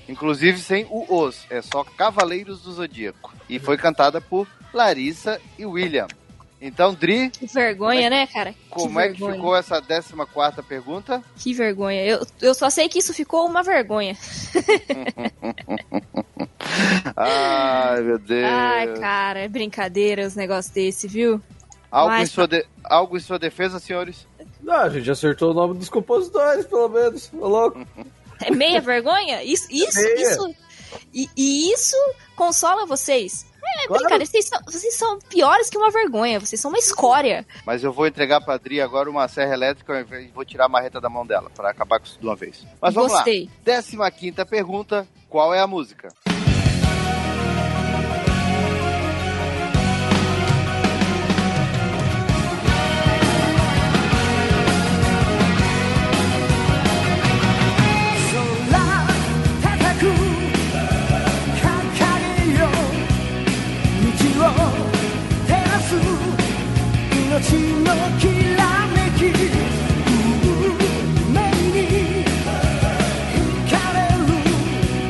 [0.07, 3.33] Inclusive sem o os, é só Cavaleiros do Zodíaco.
[3.49, 6.07] E foi cantada por Larissa e William.
[6.63, 8.53] Então, Dri, Que vergonha, né, cara?
[8.69, 9.35] como que é que vergonha.
[9.35, 11.23] ficou essa 14 pergunta?
[11.35, 12.05] Que vergonha.
[12.05, 14.15] Eu, eu só sei que isso ficou uma vergonha.
[17.15, 18.49] Ai, meu Deus.
[18.49, 21.41] Ai, cara, é brincadeira os negócios desse, viu?
[21.89, 24.27] Algo, em Mas- sua de- Algo em sua defesa, senhores?
[24.67, 27.29] Ah, a gente acertou o nome dos compositores, pelo menos.
[27.33, 27.85] Ô, louco.
[28.43, 29.43] É meia vergonha?
[29.43, 30.21] Isso, isso, Meia.
[30.21, 30.55] isso.
[31.13, 31.95] E, e isso
[32.35, 33.45] consola vocês.
[33.83, 34.03] É Claro.
[34.03, 37.45] brincadeira, vocês são, vocês são piores que uma vergonha, vocês são uma escória.
[37.65, 41.01] Mas eu vou entregar pra Dri agora uma serra elétrica invés- vou tirar a marreta
[41.01, 42.65] da mão dela, para acabar com isso de uma vez.
[42.81, 43.45] Mas vamos Gostei.
[43.45, 43.51] lá.
[44.11, 46.09] 15 pergunta: qual é a música?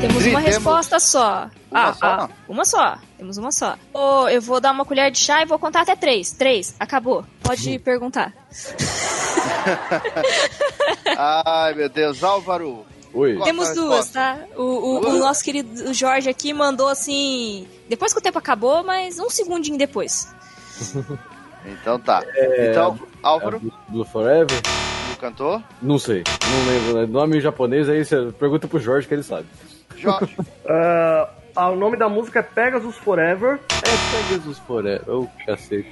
[0.02, 1.50] Temos uma resposta só.
[1.70, 2.06] Uma ah, só?
[2.06, 2.98] ah, uma só.
[3.18, 3.78] Temos uma só.
[3.94, 6.32] Ô, eu vou dar uma colher de chá e vou contar até três.
[6.32, 6.76] Três.
[6.80, 7.24] Acabou.
[7.44, 8.34] Pode perguntar.
[11.18, 12.86] Ai, meu Deus, Álvaro.
[13.14, 13.40] Oi.
[13.44, 14.40] Temos duas, tá?
[14.56, 17.68] O, o- o nosso querido Jorge aqui mandou assim.
[17.88, 20.34] Depois que o tempo acabou, mas um segundinho depois.
[21.66, 22.24] Então tá.
[22.58, 24.60] então, Álvaro, Blue, Blue Forever?
[25.14, 25.62] o cantor.
[25.82, 26.24] Não sei.
[26.26, 27.02] Não lembro.
[27.02, 27.06] Né?
[27.08, 29.46] Nome em japonês, aí você pergunta pro Jorge que ele sabe.
[29.96, 30.36] Jorge.
[31.54, 33.60] Ah, o nome da música é Pegasus Forever.
[33.70, 35.10] É Pegasus Forever.
[35.10, 35.92] Ô, cacete.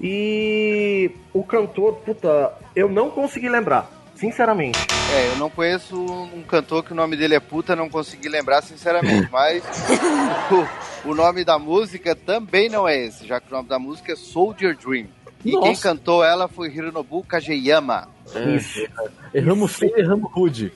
[0.00, 4.78] E o cantor, puta, eu não consegui lembrar, sinceramente.
[5.12, 8.62] É, eu não conheço um cantor que o nome dele é puta, não consegui lembrar
[8.62, 9.62] sinceramente, mas
[11.04, 14.12] o, o nome da música também não é esse, já que o nome da música
[14.12, 15.06] é Soldier Dream.
[15.44, 15.82] E quem Nossa.
[15.82, 18.08] cantou ela foi Hironobu Kageyama.
[18.56, 18.80] Isso.
[19.34, 20.72] Erramos feio, erramos rude.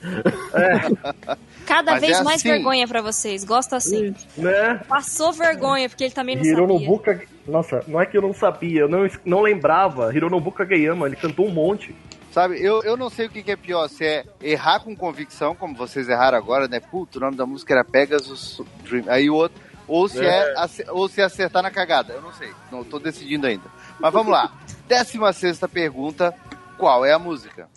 [1.65, 2.49] Cada Mas vez é mais assim.
[2.49, 3.43] vergonha pra vocês.
[3.43, 4.13] Gosto assim.
[4.37, 4.79] Né?
[4.87, 6.57] Passou vergonha, porque ele também não sabia.
[6.57, 7.27] Hironobu Kage...
[7.47, 10.13] Nossa, não é que eu não sabia, eu não, não lembrava.
[10.15, 11.95] Hironobu Kageyama, ele cantou um monte.
[12.31, 15.55] Sabe, eu, eu não sei o que, que é pior, se é errar com convicção,
[15.55, 16.79] como vocês erraram agora, né?
[16.79, 19.05] Puto, o nome da música era Pegasus Dream.
[19.07, 19.59] Aí o outro.
[19.87, 22.51] Ou se é, ace- ou se é acertar na cagada, eu não sei.
[22.71, 23.63] Não tô decidindo ainda.
[23.99, 24.51] Mas vamos lá.
[24.87, 26.31] Décima sexta pergunta:
[26.77, 27.67] qual é a música?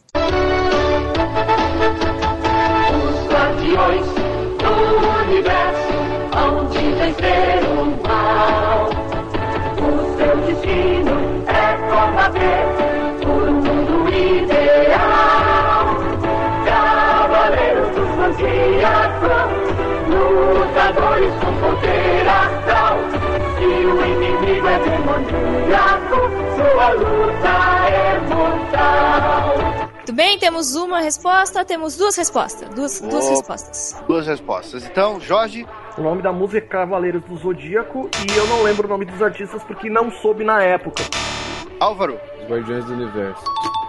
[3.31, 4.07] guardiões
[4.59, 5.93] do universo
[6.37, 8.91] hão de vencer o mal.
[9.79, 12.92] O seu destino é combater
[20.09, 22.99] Lutadores com poder astral.
[23.57, 26.17] Se o inimigo é demoníaco,
[26.57, 29.57] sua luta é mortal.
[29.95, 32.69] Muito bem, temos uma resposta, temos duas respostas.
[32.71, 33.31] Duas, duas Opa.
[33.31, 34.03] respostas.
[34.09, 34.85] Duas respostas.
[34.85, 35.67] Então, Jorge,
[35.97, 39.23] O nome da música é Cavaleiros do Zodíaco e eu não lembro o nome dos
[39.23, 41.03] artistas porque não soube na época.
[41.79, 42.19] Álvaro.
[42.43, 43.45] Os Guardiões do Universo.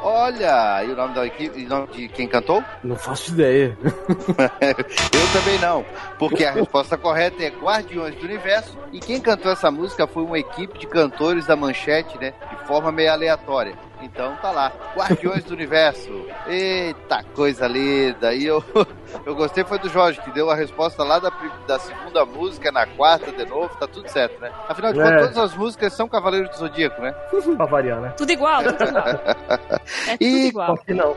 [0.05, 2.61] Olha, e o nome da equipe, o nome de quem cantou?
[2.83, 3.77] Não faço ideia.
[3.81, 5.85] Eu também não,
[6.19, 10.37] porque a resposta correta é Guardiões do Universo e quem cantou essa música foi uma
[10.37, 13.77] equipe de cantores da Manchete, né, de forma meio aleatória.
[14.03, 16.25] Então tá lá, Guardiões do Universo.
[16.45, 18.33] Eita coisa linda!
[18.33, 18.63] E eu,
[19.25, 21.31] eu gostei foi do Jorge que deu a resposta lá da,
[21.65, 24.51] da segunda música na quarta de novo, tá tudo certo, né?
[24.67, 25.03] Afinal de É.
[25.03, 27.13] contas, todas as músicas são Cavaleiros do Zodíaco, né?
[27.57, 28.13] Pra variar, né?
[28.17, 29.05] Tudo igual, tudo igual.
[30.07, 30.79] É tudo E- igual.
[30.89, 31.15] Não.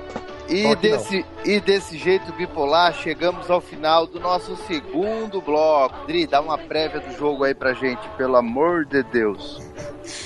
[0.49, 6.07] E desse, e desse jeito bipolar, chegamos ao final do nosso segundo bloco.
[6.07, 9.61] Dri, dá uma prévia do jogo aí pra gente, pelo amor de Deus.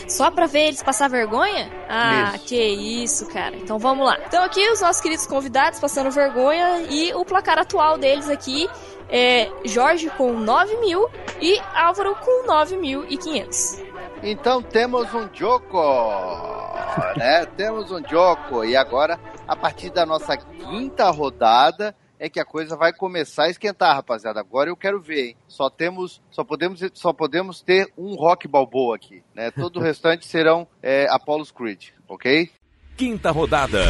[0.08, 1.70] Só pra ver eles passar vergonha?
[1.88, 2.44] Ah, Isso.
[2.44, 3.56] que isso, cara.
[3.56, 4.18] Então vamos lá.
[4.26, 8.68] Então aqui os nossos queridos convidados passando vergonha e o placar atual deles aqui
[9.08, 11.08] é Jorge com 9 mil
[11.40, 13.84] e Álvaro com 9.500.
[14.22, 15.80] Então temos um Joko,
[17.16, 17.46] né?
[17.56, 18.64] Temos um Joko.
[18.64, 19.18] E agora,
[19.50, 24.38] a partir da nossa quinta rodada, é que a coisa vai começar a esquentar, rapaziada.
[24.38, 25.36] Agora eu quero ver, hein?
[25.48, 29.50] Só temos, só podemos, só podemos ter um rock balboa aqui, né?
[29.50, 32.48] Todo o restante serão é, Apollo's Creed, ok?
[32.96, 33.86] Quinta rodada.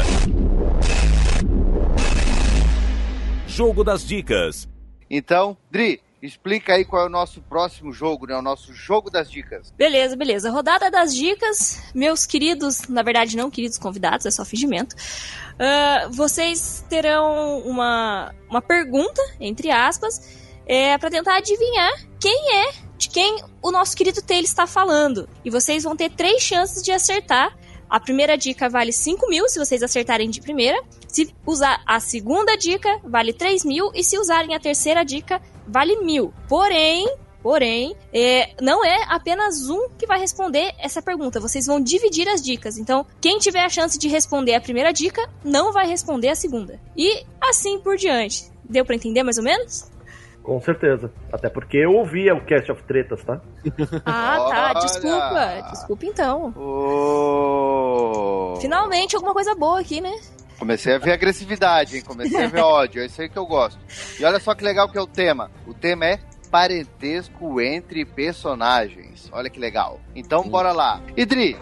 [3.47, 4.67] Jogo das dicas.
[5.11, 8.37] Então, Dri, explica aí qual é o nosso próximo jogo, né?
[8.37, 9.73] O nosso jogo das dicas.
[9.77, 10.51] Beleza, beleza.
[10.51, 14.95] Rodada das dicas, meus queridos, na verdade não queridos convidados, é só fingimento.
[15.59, 23.11] Ah, vocês terão uma, uma pergunta, entre aspas, é, para tentar adivinhar quem é, de
[23.11, 25.29] quem o nosso querido Taylor está falando.
[25.45, 27.55] E vocês vão ter três chances de acertar.
[27.89, 30.81] A primeira dica vale 5 mil se vocês acertarem de primeira.
[31.09, 33.91] Se usar a segunda dica, vale 3 mil.
[33.95, 36.33] E se usarem a terceira dica, vale mil.
[36.49, 37.07] Porém,
[37.43, 41.41] Porém, é, não é apenas um que vai responder essa pergunta.
[41.41, 42.77] Vocês vão dividir as dicas.
[42.77, 46.79] Então, quem tiver a chance de responder a primeira dica, não vai responder a segunda.
[46.95, 48.51] E assim por diante.
[48.63, 49.91] Deu pra entender mais ou menos?
[50.43, 51.11] Com certeza.
[51.33, 53.41] Até porque eu ouvia o Cast of Tretas, tá?
[54.05, 54.73] Ah, tá.
[54.75, 54.81] Olha!
[54.81, 55.71] Desculpa.
[55.71, 56.55] Desculpa então.
[56.57, 58.55] Oh.
[58.61, 60.13] Finalmente alguma coisa boa aqui, né?
[60.61, 62.03] Comecei a ver agressividade, hein?
[62.07, 63.01] Comecei a ver ódio.
[63.01, 63.81] É isso aí que eu gosto.
[64.21, 65.51] E olha só que legal que é o tema.
[65.67, 69.31] O tema é parentesco entre personagens.
[69.33, 69.99] Olha que legal.
[70.15, 71.01] Então, bora lá.
[71.17, 71.57] Idri,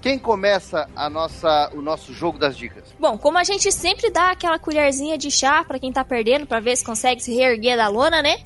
[0.00, 2.94] quem começa a nossa, o nosso jogo das dicas?
[2.96, 6.60] Bom, como a gente sempre dá aquela colherzinha de chá pra quem tá perdendo, pra
[6.60, 8.36] ver se consegue se reerguer da lona, né?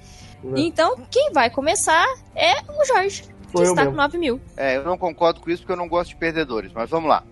[0.57, 4.41] Então, quem vai começar é o Jorge, que eu está com 9 mil.
[4.57, 7.25] É, eu não concordo com isso porque eu não gosto de perdedores, mas vamos lá.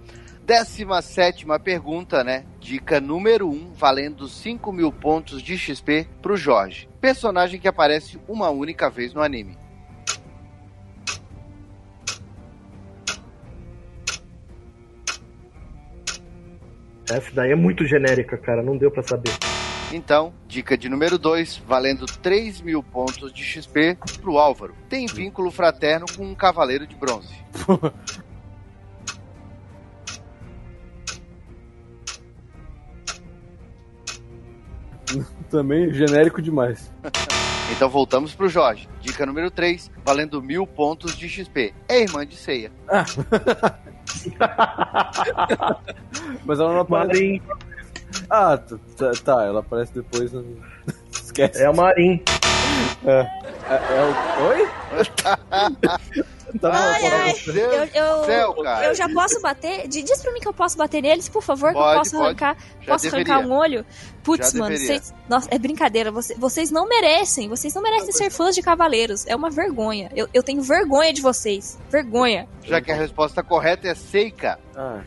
[0.47, 2.45] 17 pergunta, né?
[2.61, 6.89] Dica número 1, valendo 5 mil pontos de XP pro Jorge.
[7.01, 9.59] Personagem que aparece uma única vez no anime.
[17.11, 18.63] Essa daí é muito genérica, cara.
[18.63, 19.33] Não deu pra saber.
[19.93, 24.77] Então, dica de número 2, valendo 3 mil pontos de XP pro Álvaro.
[24.89, 27.35] Tem vínculo fraterno com um cavaleiro de bronze.
[35.51, 36.91] Também genérico demais.
[37.73, 38.89] Então voltamos pro Jorge.
[39.01, 41.75] Dica número 3, valendo mil pontos de XP.
[41.89, 42.71] É irmã de ceia.
[46.45, 47.13] Mas ela não aparece.
[47.13, 47.43] Marim.
[48.31, 48.57] Ah,
[49.25, 50.31] tá, ela aparece depois.
[51.11, 51.61] Esquece.
[51.61, 52.23] É a Marim.
[53.05, 53.29] É,
[53.69, 54.45] é o...
[54.49, 54.69] Oi?
[56.61, 57.17] Tá Ai, tá bom.
[57.17, 57.33] ai.
[57.35, 57.57] Deus
[57.95, 58.87] Eu, eu, céu, cara.
[58.87, 59.89] eu já posso bater?
[59.89, 62.11] Di- Diz pra mim que eu posso bater neles, por favor, que eu Pode, posso
[62.13, 62.25] pode.
[62.25, 62.57] arrancar.
[62.81, 63.35] Já posso deveria.
[63.35, 63.85] arrancar um olho?
[64.23, 65.13] Putz, Já mano, vocês.
[65.29, 66.11] Nossa, é brincadeira.
[66.13, 67.49] Você- vocês não merecem.
[67.49, 69.27] Vocês não merecem ser fãs de cavaleiros.
[69.27, 70.09] É uma vergonha.
[70.15, 71.79] Eu, eu tenho vergonha de vocês.
[71.91, 72.49] Vergonha.
[72.63, 74.59] Já que a resposta correta é Seika.
[74.77, 75.01] Ah,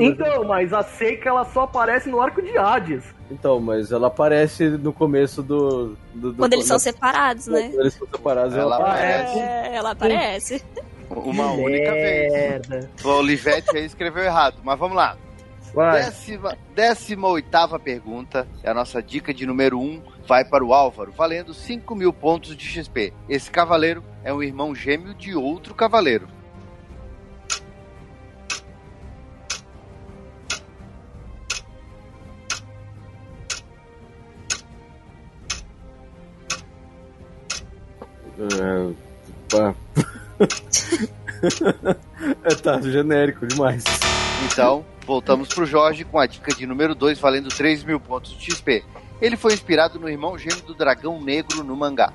[0.00, 3.02] Então, mas a Seika ela só aparece no arco de Hades.
[3.30, 5.96] Então, mas ela aparece no começo do.
[6.14, 7.62] do, do Quando eles são separados, né?
[7.70, 9.15] Quando eles são separados, Ela ela, aparece.
[9.20, 10.62] É, ela aparece.
[11.10, 12.66] Uma única vez.
[13.04, 15.16] O Olivetti aí escreveu errado, mas vamos lá.
[15.72, 16.04] Vai.
[16.04, 20.72] Décima, décima oitava pergunta, é a nossa dica de número 1, um, vai para o
[20.72, 23.12] Álvaro, valendo 5 mil pontos de XP.
[23.28, 26.28] Esse cavaleiro é um irmão gêmeo de outro cavaleiro.
[38.38, 39.05] É,
[39.48, 39.74] pá.
[42.44, 43.84] é, tá, genérico demais.
[44.44, 48.52] Então, voltamos pro Jorge com a dica de número 2, valendo 3 mil pontos de
[48.52, 48.84] XP.
[49.20, 52.12] Ele foi inspirado no irmão gêmeo do dragão negro no mangá.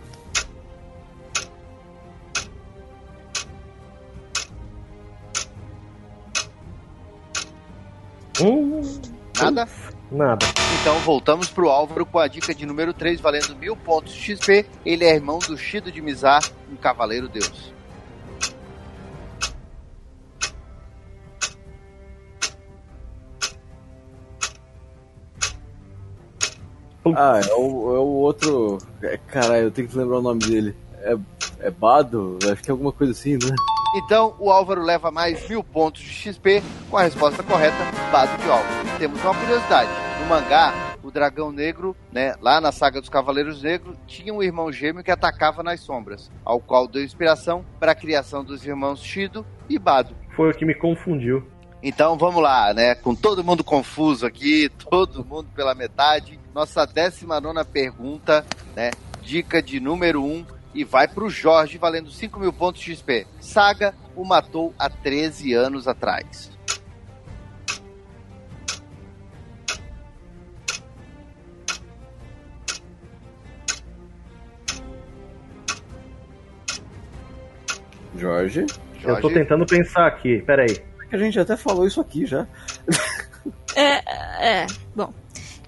[8.40, 8.82] Hum,
[9.40, 9.68] Nada?
[10.12, 10.46] Nada.
[10.82, 14.66] Então voltamos pro Álvaro com a dica de número 3, valendo mil pontos de XP.
[14.86, 17.72] Ele é irmão do Shido de Mizar, um cavaleiro deus.
[27.16, 28.78] Ah, é o, é o outro.
[29.02, 30.76] É, caralho, eu tenho que lembrar o nome dele.
[31.00, 31.18] É,
[31.62, 32.38] é Bado?
[32.52, 33.56] Acho que é alguma coisa assim, né?
[33.96, 37.76] Então o Álvaro leva mais mil pontos de XP com a resposta correta,
[38.12, 38.88] Bado de Álvaro.
[38.88, 39.90] E temos uma curiosidade:
[40.22, 44.72] no mangá, o dragão negro, né, lá na saga dos Cavaleiros Negros, tinha um irmão
[44.72, 49.46] gêmeo que atacava nas sombras, ao qual deu inspiração para a criação dos irmãos Shido
[49.70, 50.16] e Bado.
[50.36, 51.44] Foi o que me confundiu.
[51.84, 52.94] Então vamos lá, né?
[52.96, 56.40] Com todo mundo confuso aqui, todo mundo pela metade.
[56.54, 58.46] Nossa 19 pergunta,
[58.76, 58.92] né?
[59.24, 63.28] Dica de número 1 um, e vai pro Jorge valendo 5 mil pontos de XP.
[63.40, 66.52] Saga o matou há 13 anos atrás.
[78.16, 78.66] Jorge.
[79.04, 80.84] Eu tô Jorge, tentando pensar aqui, peraí.
[81.12, 82.48] A gente até falou isso aqui já.
[83.76, 84.68] É, é.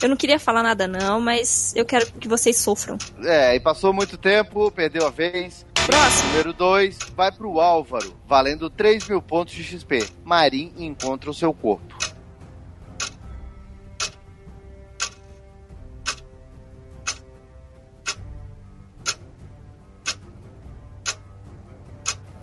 [0.04, 2.98] Eu não queria falar nada, não, mas eu quero que vocês sofram.
[3.24, 5.66] É, e passou muito tempo, perdeu a vez.
[5.86, 6.30] Próximo.
[6.32, 10.06] Número 2 vai pro Álvaro, valendo 3 mil pontos de XP.
[10.26, 12.03] Marim encontra o seu corpo.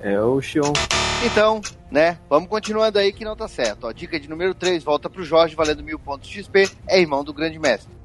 [0.01, 0.73] É o Xion.
[1.25, 3.87] Então, né, vamos continuando aí que não tá certo.
[3.87, 7.23] Ó, dica de número 3, volta pro Jorge, valendo mil pontos de XP, é irmão
[7.23, 8.01] do grande mestre.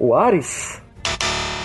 [0.00, 0.80] O Ares?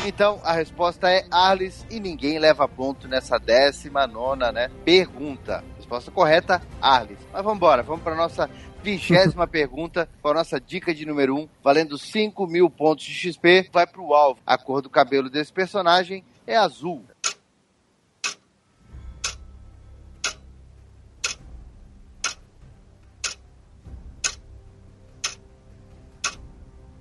[0.06, 5.64] Então, a resposta é Arles e ninguém leva ponto nessa décima nona, né, pergunta.
[5.78, 7.20] Resposta correta, Arles.
[7.32, 8.50] Mas vamos embora, vamos para nossa
[8.84, 13.14] vigésima pergunta, com a nossa dica de número 1, um, valendo 5 mil pontos de
[13.14, 14.42] XP, vai pro alvo.
[14.46, 17.06] A cor do cabelo desse personagem é azul.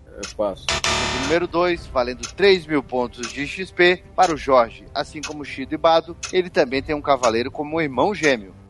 [0.07, 0.66] Eu passo.
[0.66, 4.85] Dica número 2, valendo 3 mil pontos de XP para o Jorge.
[4.95, 8.62] Assim como Shido e Bado, ele também tem um cavaleiro como irmão gêmeo.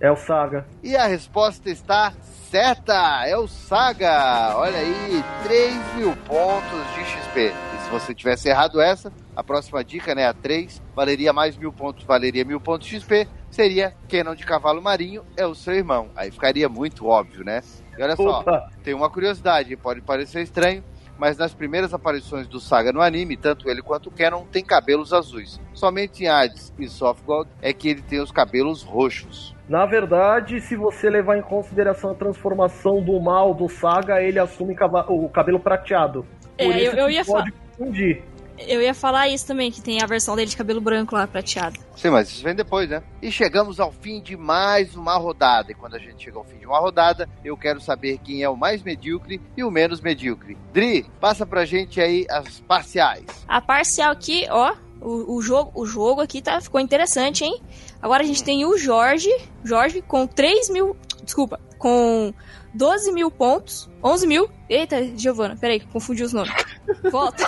[0.00, 0.66] É o Saga.
[0.82, 2.12] E a resposta está
[2.50, 3.26] certa!
[3.26, 4.54] É o Saga!
[4.56, 7.52] Olha aí, 3 mil pontos de XP.
[7.74, 11.72] E se você tivesse errado essa, a próxima dica, né, a 3, valeria mais mil
[11.72, 16.10] pontos, valeria mil pontos de XP, seria Kenon de Cavalo Marinho é o seu irmão.
[16.14, 17.62] Aí ficaria muito óbvio, né?
[17.98, 18.70] E olha só, Opa!
[18.84, 20.84] tem uma curiosidade, pode parecer estranho,
[21.18, 25.14] mas nas primeiras aparições do Saga no anime, tanto ele quanto o Kenon têm cabelos
[25.14, 25.58] azuis.
[25.72, 29.55] Somente em Hades e Softgold é que ele tem os cabelos roxos.
[29.68, 34.76] Na verdade, se você levar em consideração a transformação do mal do Saga, ele assume
[35.08, 36.24] o cabelo prateado.
[36.56, 38.22] É, Por eu- eu ia pode confundir.
[38.58, 41.78] Eu ia falar isso também, que tem a versão dele de cabelo branco lá, prateado.
[41.94, 43.02] Sim, mas isso vem depois, né?
[43.20, 45.72] E chegamos ao fim de mais uma rodada.
[45.72, 48.48] E quando a gente chega ao fim de uma rodada, eu quero saber quem é
[48.48, 50.56] o mais medíocre e o menos medíocre.
[50.72, 53.26] Dri, passa pra gente aí as parciais.
[53.46, 57.60] A parcial aqui, ó, o, o jogo, o jogo aqui tá, ficou interessante, hein?
[58.06, 59.28] Agora a gente tem o Jorge,
[59.64, 62.32] Jorge com 3 mil, desculpa, com
[62.72, 64.48] 12 mil pontos, 11 mil.
[64.70, 66.54] Eita, Giovana, peraí, confundi os nomes.
[67.10, 67.42] Volta.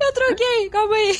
[0.00, 1.18] Eu troquei, calma aí.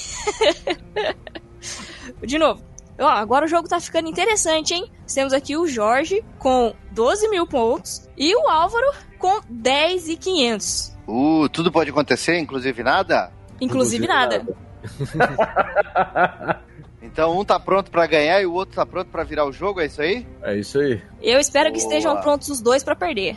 [2.24, 2.62] De novo.
[2.96, 4.88] Ó, agora o jogo tá ficando interessante, hein?
[5.12, 10.96] Temos aqui o Jorge com 12 mil pontos e o Álvaro com 10 e 500.
[11.08, 13.32] Uh, tudo pode acontecer, inclusive nada?
[13.60, 14.46] Inclusive nada.
[17.04, 19.78] Então um tá pronto pra ganhar e o outro tá pronto pra virar o jogo,
[19.78, 20.26] é isso aí?
[20.42, 21.02] É isso aí.
[21.20, 21.84] Eu espero que Boa.
[21.84, 23.36] estejam prontos os dois pra perder.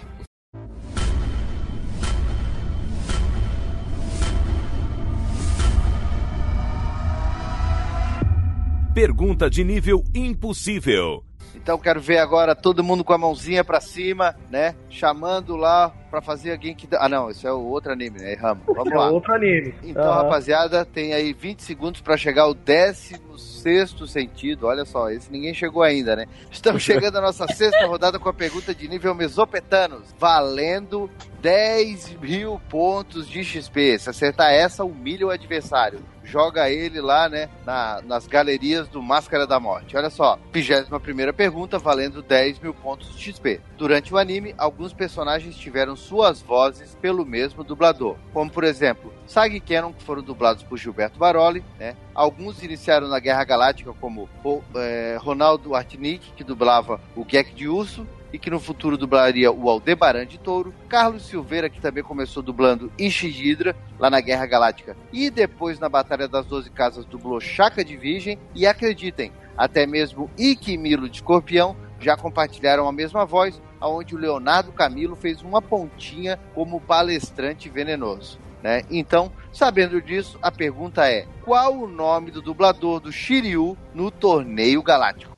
[8.95, 11.23] Pergunta de nível impossível.
[11.53, 14.75] Então quero ver agora todo mundo com a mãozinha pra cima, né?
[14.89, 16.87] Chamando lá pra fazer alguém que.
[16.93, 18.31] Ah, não, isso é o outro anime, né?
[18.33, 18.63] Erramos.
[18.65, 19.09] Vamos É lá.
[19.09, 19.73] outro anime.
[19.83, 20.23] Então, Aham.
[20.23, 24.67] rapaziada, tem aí 20 segundos pra chegar ao 16 sentido.
[24.67, 26.25] Olha só, esse ninguém chegou ainda, né?
[26.51, 31.09] Estamos chegando à nossa sexta rodada com a pergunta de nível mesopetanos, valendo
[31.41, 33.99] 10 mil pontos de XP.
[33.99, 35.99] Se acertar essa, humilha o adversário.
[36.23, 39.95] Joga ele lá, né, na- nas galerias do Máscara da Morte.
[39.95, 43.61] Olha só, 21 primeira pergunta, valendo 10 mil pontos de XP.
[43.77, 49.59] Durante o anime, alguns personagens tiveram suas vozes pelo mesmo dublador, como por exemplo, Sag
[49.59, 51.95] Cannon, que foram dublados por Gilberto Baroli, né?
[52.13, 54.29] Alguns iniciaram na Guerra Galáctica, como
[54.75, 59.69] é, Ronaldo Artinic, que dublava o Gek de Urso, e que no futuro dublaria o
[59.69, 65.29] Aldebaran de Touro, Carlos Silveira, que também começou dublando Ishigidra, lá na Guerra Galáctica, e
[65.29, 70.73] depois na Batalha das Doze Casas dublou Chaka de Virgem, e acreditem, até mesmo Ike
[70.73, 75.61] e Milo de Escorpião já compartilharam a mesma voz, aonde o Leonardo Camilo fez uma
[75.61, 78.39] pontinha como palestrante venenoso.
[78.61, 78.83] Né?
[78.89, 84.81] Então, sabendo disso, a pergunta é: qual o nome do dublador do Shiryu no torneio
[84.81, 85.37] galáctico?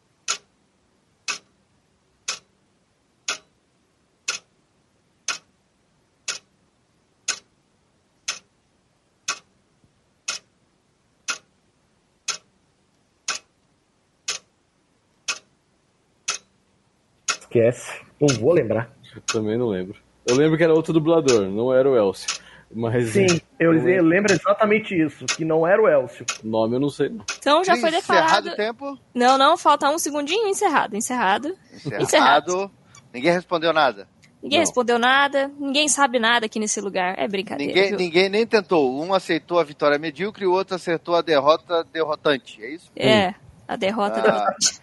[17.50, 18.09] Esquece.
[18.20, 18.90] Não vou lembrar.
[19.16, 19.98] Eu também não lembro.
[20.28, 22.28] Eu lembro que era outro dublador, não era o Elcio.
[22.72, 23.26] Mas Sim,
[23.60, 24.06] eu lembro.
[24.06, 26.24] lembro exatamente isso, que não era o Elcio.
[26.44, 27.10] nome eu não sei.
[27.10, 27.26] Não.
[27.40, 28.50] Então já foi Encerrado declarado.
[28.50, 29.00] o tempo?
[29.14, 30.96] Não, não, falta um segundinho encerrado.
[30.96, 31.56] Encerrado.
[31.74, 32.04] Encerrado.
[32.04, 32.72] Encerrado.
[33.12, 34.08] Ninguém respondeu nada.
[34.42, 34.66] Ninguém Não.
[34.66, 37.14] respondeu nada, ninguém sabe nada aqui nesse lugar.
[37.18, 37.74] É brincadeira.
[37.74, 37.98] Ninguém, viu?
[37.98, 39.02] ninguém nem tentou.
[39.04, 42.64] Um aceitou a vitória medíocre e o outro acertou a derrota derrotante.
[42.64, 42.90] É isso?
[42.96, 43.34] É,
[43.70, 44.22] a derrota Ah.
[44.24, 44.82] derrotante.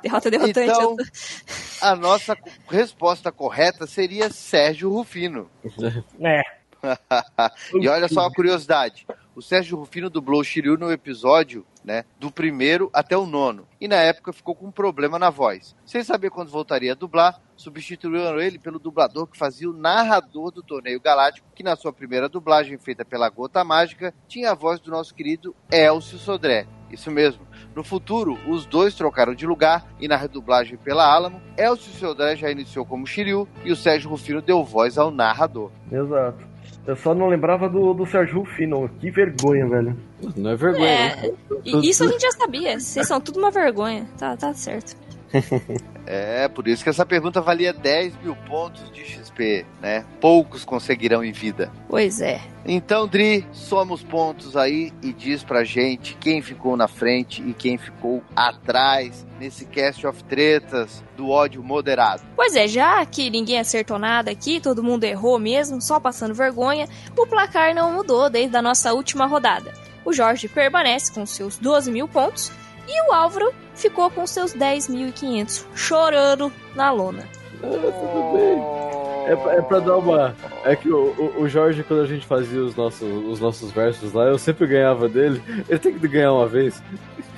[0.02, 0.70] derrota derrotante.
[0.70, 0.96] Então,
[1.82, 2.34] a nossa
[2.66, 5.50] resposta correta seria Sérgio Rufino.
[6.24, 6.40] É.
[7.78, 9.06] e olha só a curiosidade.
[9.36, 13.68] O Sérgio Rufino dublou o Shiryu no episódio, né, do primeiro até o nono.
[13.80, 15.76] E na época ficou com um problema na voz.
[15.84, 20.62] Sem saber quando voltaria a dublar, substituíram ele pelo dublador que fazia o narrador do
[20.62, 24.90] torneio galáctico, que na sua primeira dublagem feita pela Gota Mágica, tinha a voz do
[24.90, 26.66] nosso querido Elcio Sodré.
[26.90, 27.46] Isso mesmo.
[27.74, 32.50] No futuro, os dois trocaram de lugar e na redublagem pela Alamo, Elcio Sodré já
[32.50, 35.70] iniciou como Shiryu e o Sérgio Rufino deu voz ao narrador.
[35.90, 36.46] Exato.
[36.86, 38.88] Eu só não lembrava do, do Sérgio Rufino.
[38.98, 39.96] Que vergonha, velho.
[40.36, 41.32] Não é vergonha, É,
[41.64, 42.80] e isso a gente já sabia.
[42.80, 44.08] Vocês são tudo uma vergonha.
[44.18, 44.96] Tá, tá certo.
[46.10, 50.06] É, por isso que essa pergunta valia 10 mil pontos de XP, né?
[50.18, 51.70] Poucos conseguirão em vida.
[51.86, 52.40] Pois é.
[52.64, 57.52] Então, Dri, soma os pontos aí e diz pra gente quem ficou na frente e
[57.52, 62.22] quem ficou atrás nesse cast of tretas do ódio moderado.
[62.34, 66.88] Pois é, já que ninguém acertou nada aqui, todo mundo errou mesmo, só passando vergonha,
[67.14, 69.74] o placar não mudou desde a nossa última rodada.
[70.06, 72.50] O Jorge permanece com seus 12 mil pontos
[72.88, 77.28] e o Álvaro ficou com seus 10.500, chorando na lona.
[77.62, 78.78] Ah, tudo bem.
[79.32, 80.34] É, pra- é pra dar uma.
[80.64, 84.12] É que o, o- o Jorge, quando a gente fazia os nossos, os nossos versos
[84.12, 85.42] lá, eu sempre ganhava dele.
[85.68, 86.82] Ele tem que ganhar uma vez.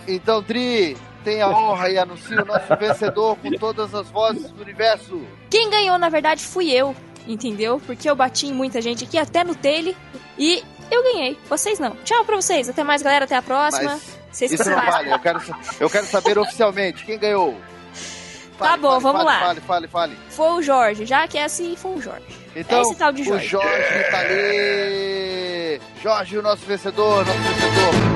[0.06, 4.62] Então, Dri, tenha a honra e anuncie o nosso vencedor com todas as vozes do
[4.62, 5.20] universo.
[5.50, 6.94] Quem ganhou, na verdade, fui eu,
[7.26, 7.80] entendeu?
[7.84, 9.96] Porque eu bati em muita gente aqui, até no Tele,
[10.38, 11.36] e eu ganhei.
[11.48, 11.96] Vocês não.
[12.04, 12.68] Tchau pra vocês.
[12.68, 13.24] Até mais, galera.
[13.24, 13.92] Até a próxima.
[13.92, 15.12] Mas Vocês isso não vale.
[15.12, 15.40] Eu quero,
[15.80, 17.56] eu quero saber oficialmente quem ganhou.
[18.58, 19.40] Tá bom, vamos fale, lá.
[19.46, 20.18] Fale, fale, fale.
[20.28, 21.06] Foi o Jorge.
[21.06, 22.26] Já que é assim, foi o Jorge.
[22.54, 23.46] Então, Esse tal de o Jorge.
[23.46, 25.80] Jorge tá ali.
[26.02, 28.09] Jorge, o nosso vencedor, nosso vencedor.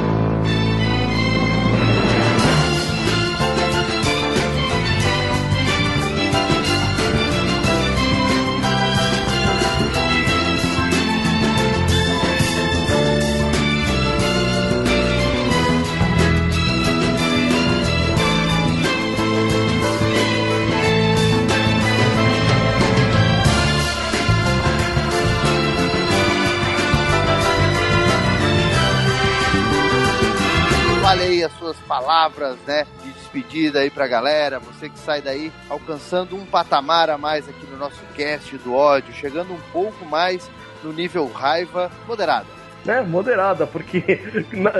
[31.75, 37.11] Suas palavras, né, de despedida aí pra galera, você que sai daí alcançando um patamar
[37.11, 40.49] a mais aqui no nosso cast do ódio, chegando um pouco mais
[40.83, 42.47] no nível raiva moderada.
[42.85, 43.01] Né?
[43.01, 44.21] Moderada, porque
[44.53, 44.71] na-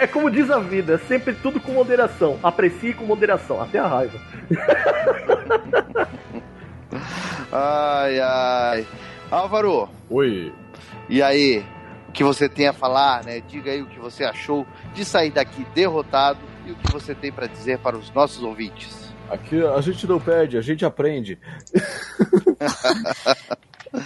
[0.00, 2.38] é, é como diz a vida, é sempre tudo com moderação.
[2.42, 4.18] Aprecie com moderação, até a raiva.
[7.50, 8.86] Ai, ai.
[9.30, 10.52] Álvaro, Oi.
[11.08, 11.64] e aí?
[12.14, 13.40] Que você tem a falar, né?
[13.40, 17.30] Diga aí o que você achou de sair daqui derrotado e o que você tem
[17.32, 19.12] pra dizer para os nossos ouvintes.
[19.28, 21.38] Aqui a gente não perde, a gente aprende.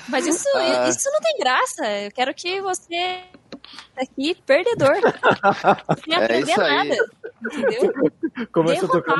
[0.08, 0.88] Mas isso, Ah.
[0.88, 1.86] isso não tem graça.
[2.02, 3.20] Eu quero que você
[3.96, 4.94] aqui perdedor.
[6.04, 6.88] Sem É aprender isso aí.
[6.88, 7.08] nada.
[7.40, 7.92] Entendeu?
[8.52, 9.16] Começa a tocar,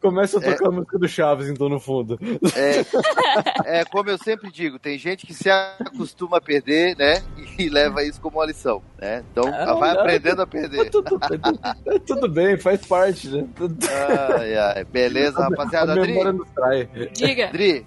[0.00, 2.18] começa a tocar a música do Chaves, então, no fundo.
[2.56, 2.84] É,
[3.80, 7.22] é como eu sempre digo, tem gente que se acostuma a perder, né?
[7.58, 9.24] E leva isso como uma lição, né?
[9.30, 10.00] Então Não, vai não.
[10.00, 10.90] aprendendo a perder.
[10.90, 11.18] Tudo,
[11.86, 13.46] é tudo bem, faz parte, né?
[14.38, 14.84] Ai, ai.
[14.84, 15.92] Beleza, rapaziada.
[15.92, 16.88] a memória Adri, nos trai.
[17.12, 17.46] Diga.
[17.48, 17.86] Adri,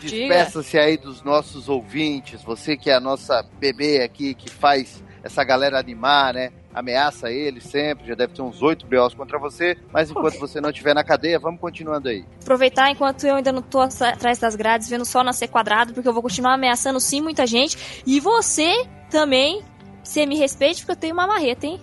[0.00, 2.42] despeça-se aí dos nossos ouvintes.
[2.42, 6.50] Você que é a nossa bebê aqui, que faz essa galera animar, né?
[6.72, 10.70] Ameaça eles sempre, já deve ter uns oito BOs contra você, mas enquanto você não
[10.70, 12.24] estiver na cadeia, vamos continuando aí.
[12.42, 16.12] Aproveitar enquanto eu ainda não tô atrás das grades, vendo só nascer quadrado, porque eu
[16.12, 18.02] vou continuar ameaçando sim muita gente.
[18.06, 19.62] E você também,
[20.02, 21.80] você me respeite, porque eu tenho uma marreta, hein?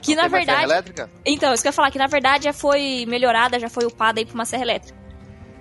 [0.00, 0.72] Que na Tem mais serra verdade.
[0.72, 1.10] elétrica?
[1.24, 4.18] Então, isso que eu ia falar, que na verdade já foi melhorada, já foi upada
[4.18, 5.01] aí pra uma serra elétrica.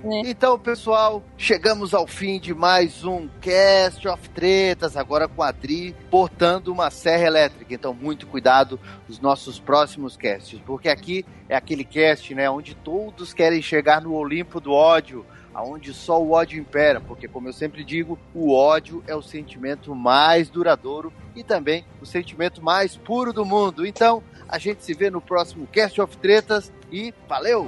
[0.04, 5.96] Então, pessoal, chegamos ao fim de mais um Cast of Tretas, agora com a Adri
[6.10, 7.72] portando uma serra elétrica.
[7.72, 13.32] Então, muito cuidado nos nossos próximos casts, porque aqui é aquele cast, né, onde todos
[13.32, 15.24] querem chegar no Olimpo do ódio,
[15.54, 19.94] aonde só o ódio impera, porque como eu sempre digo, o ódio é o sentimento
[19.94, 23.86] mais duradouro e também o sentimento mais puro do mundo.
[23.86, 27.68] Então, a gente se vê no próximo Cast of Tretas e valeu!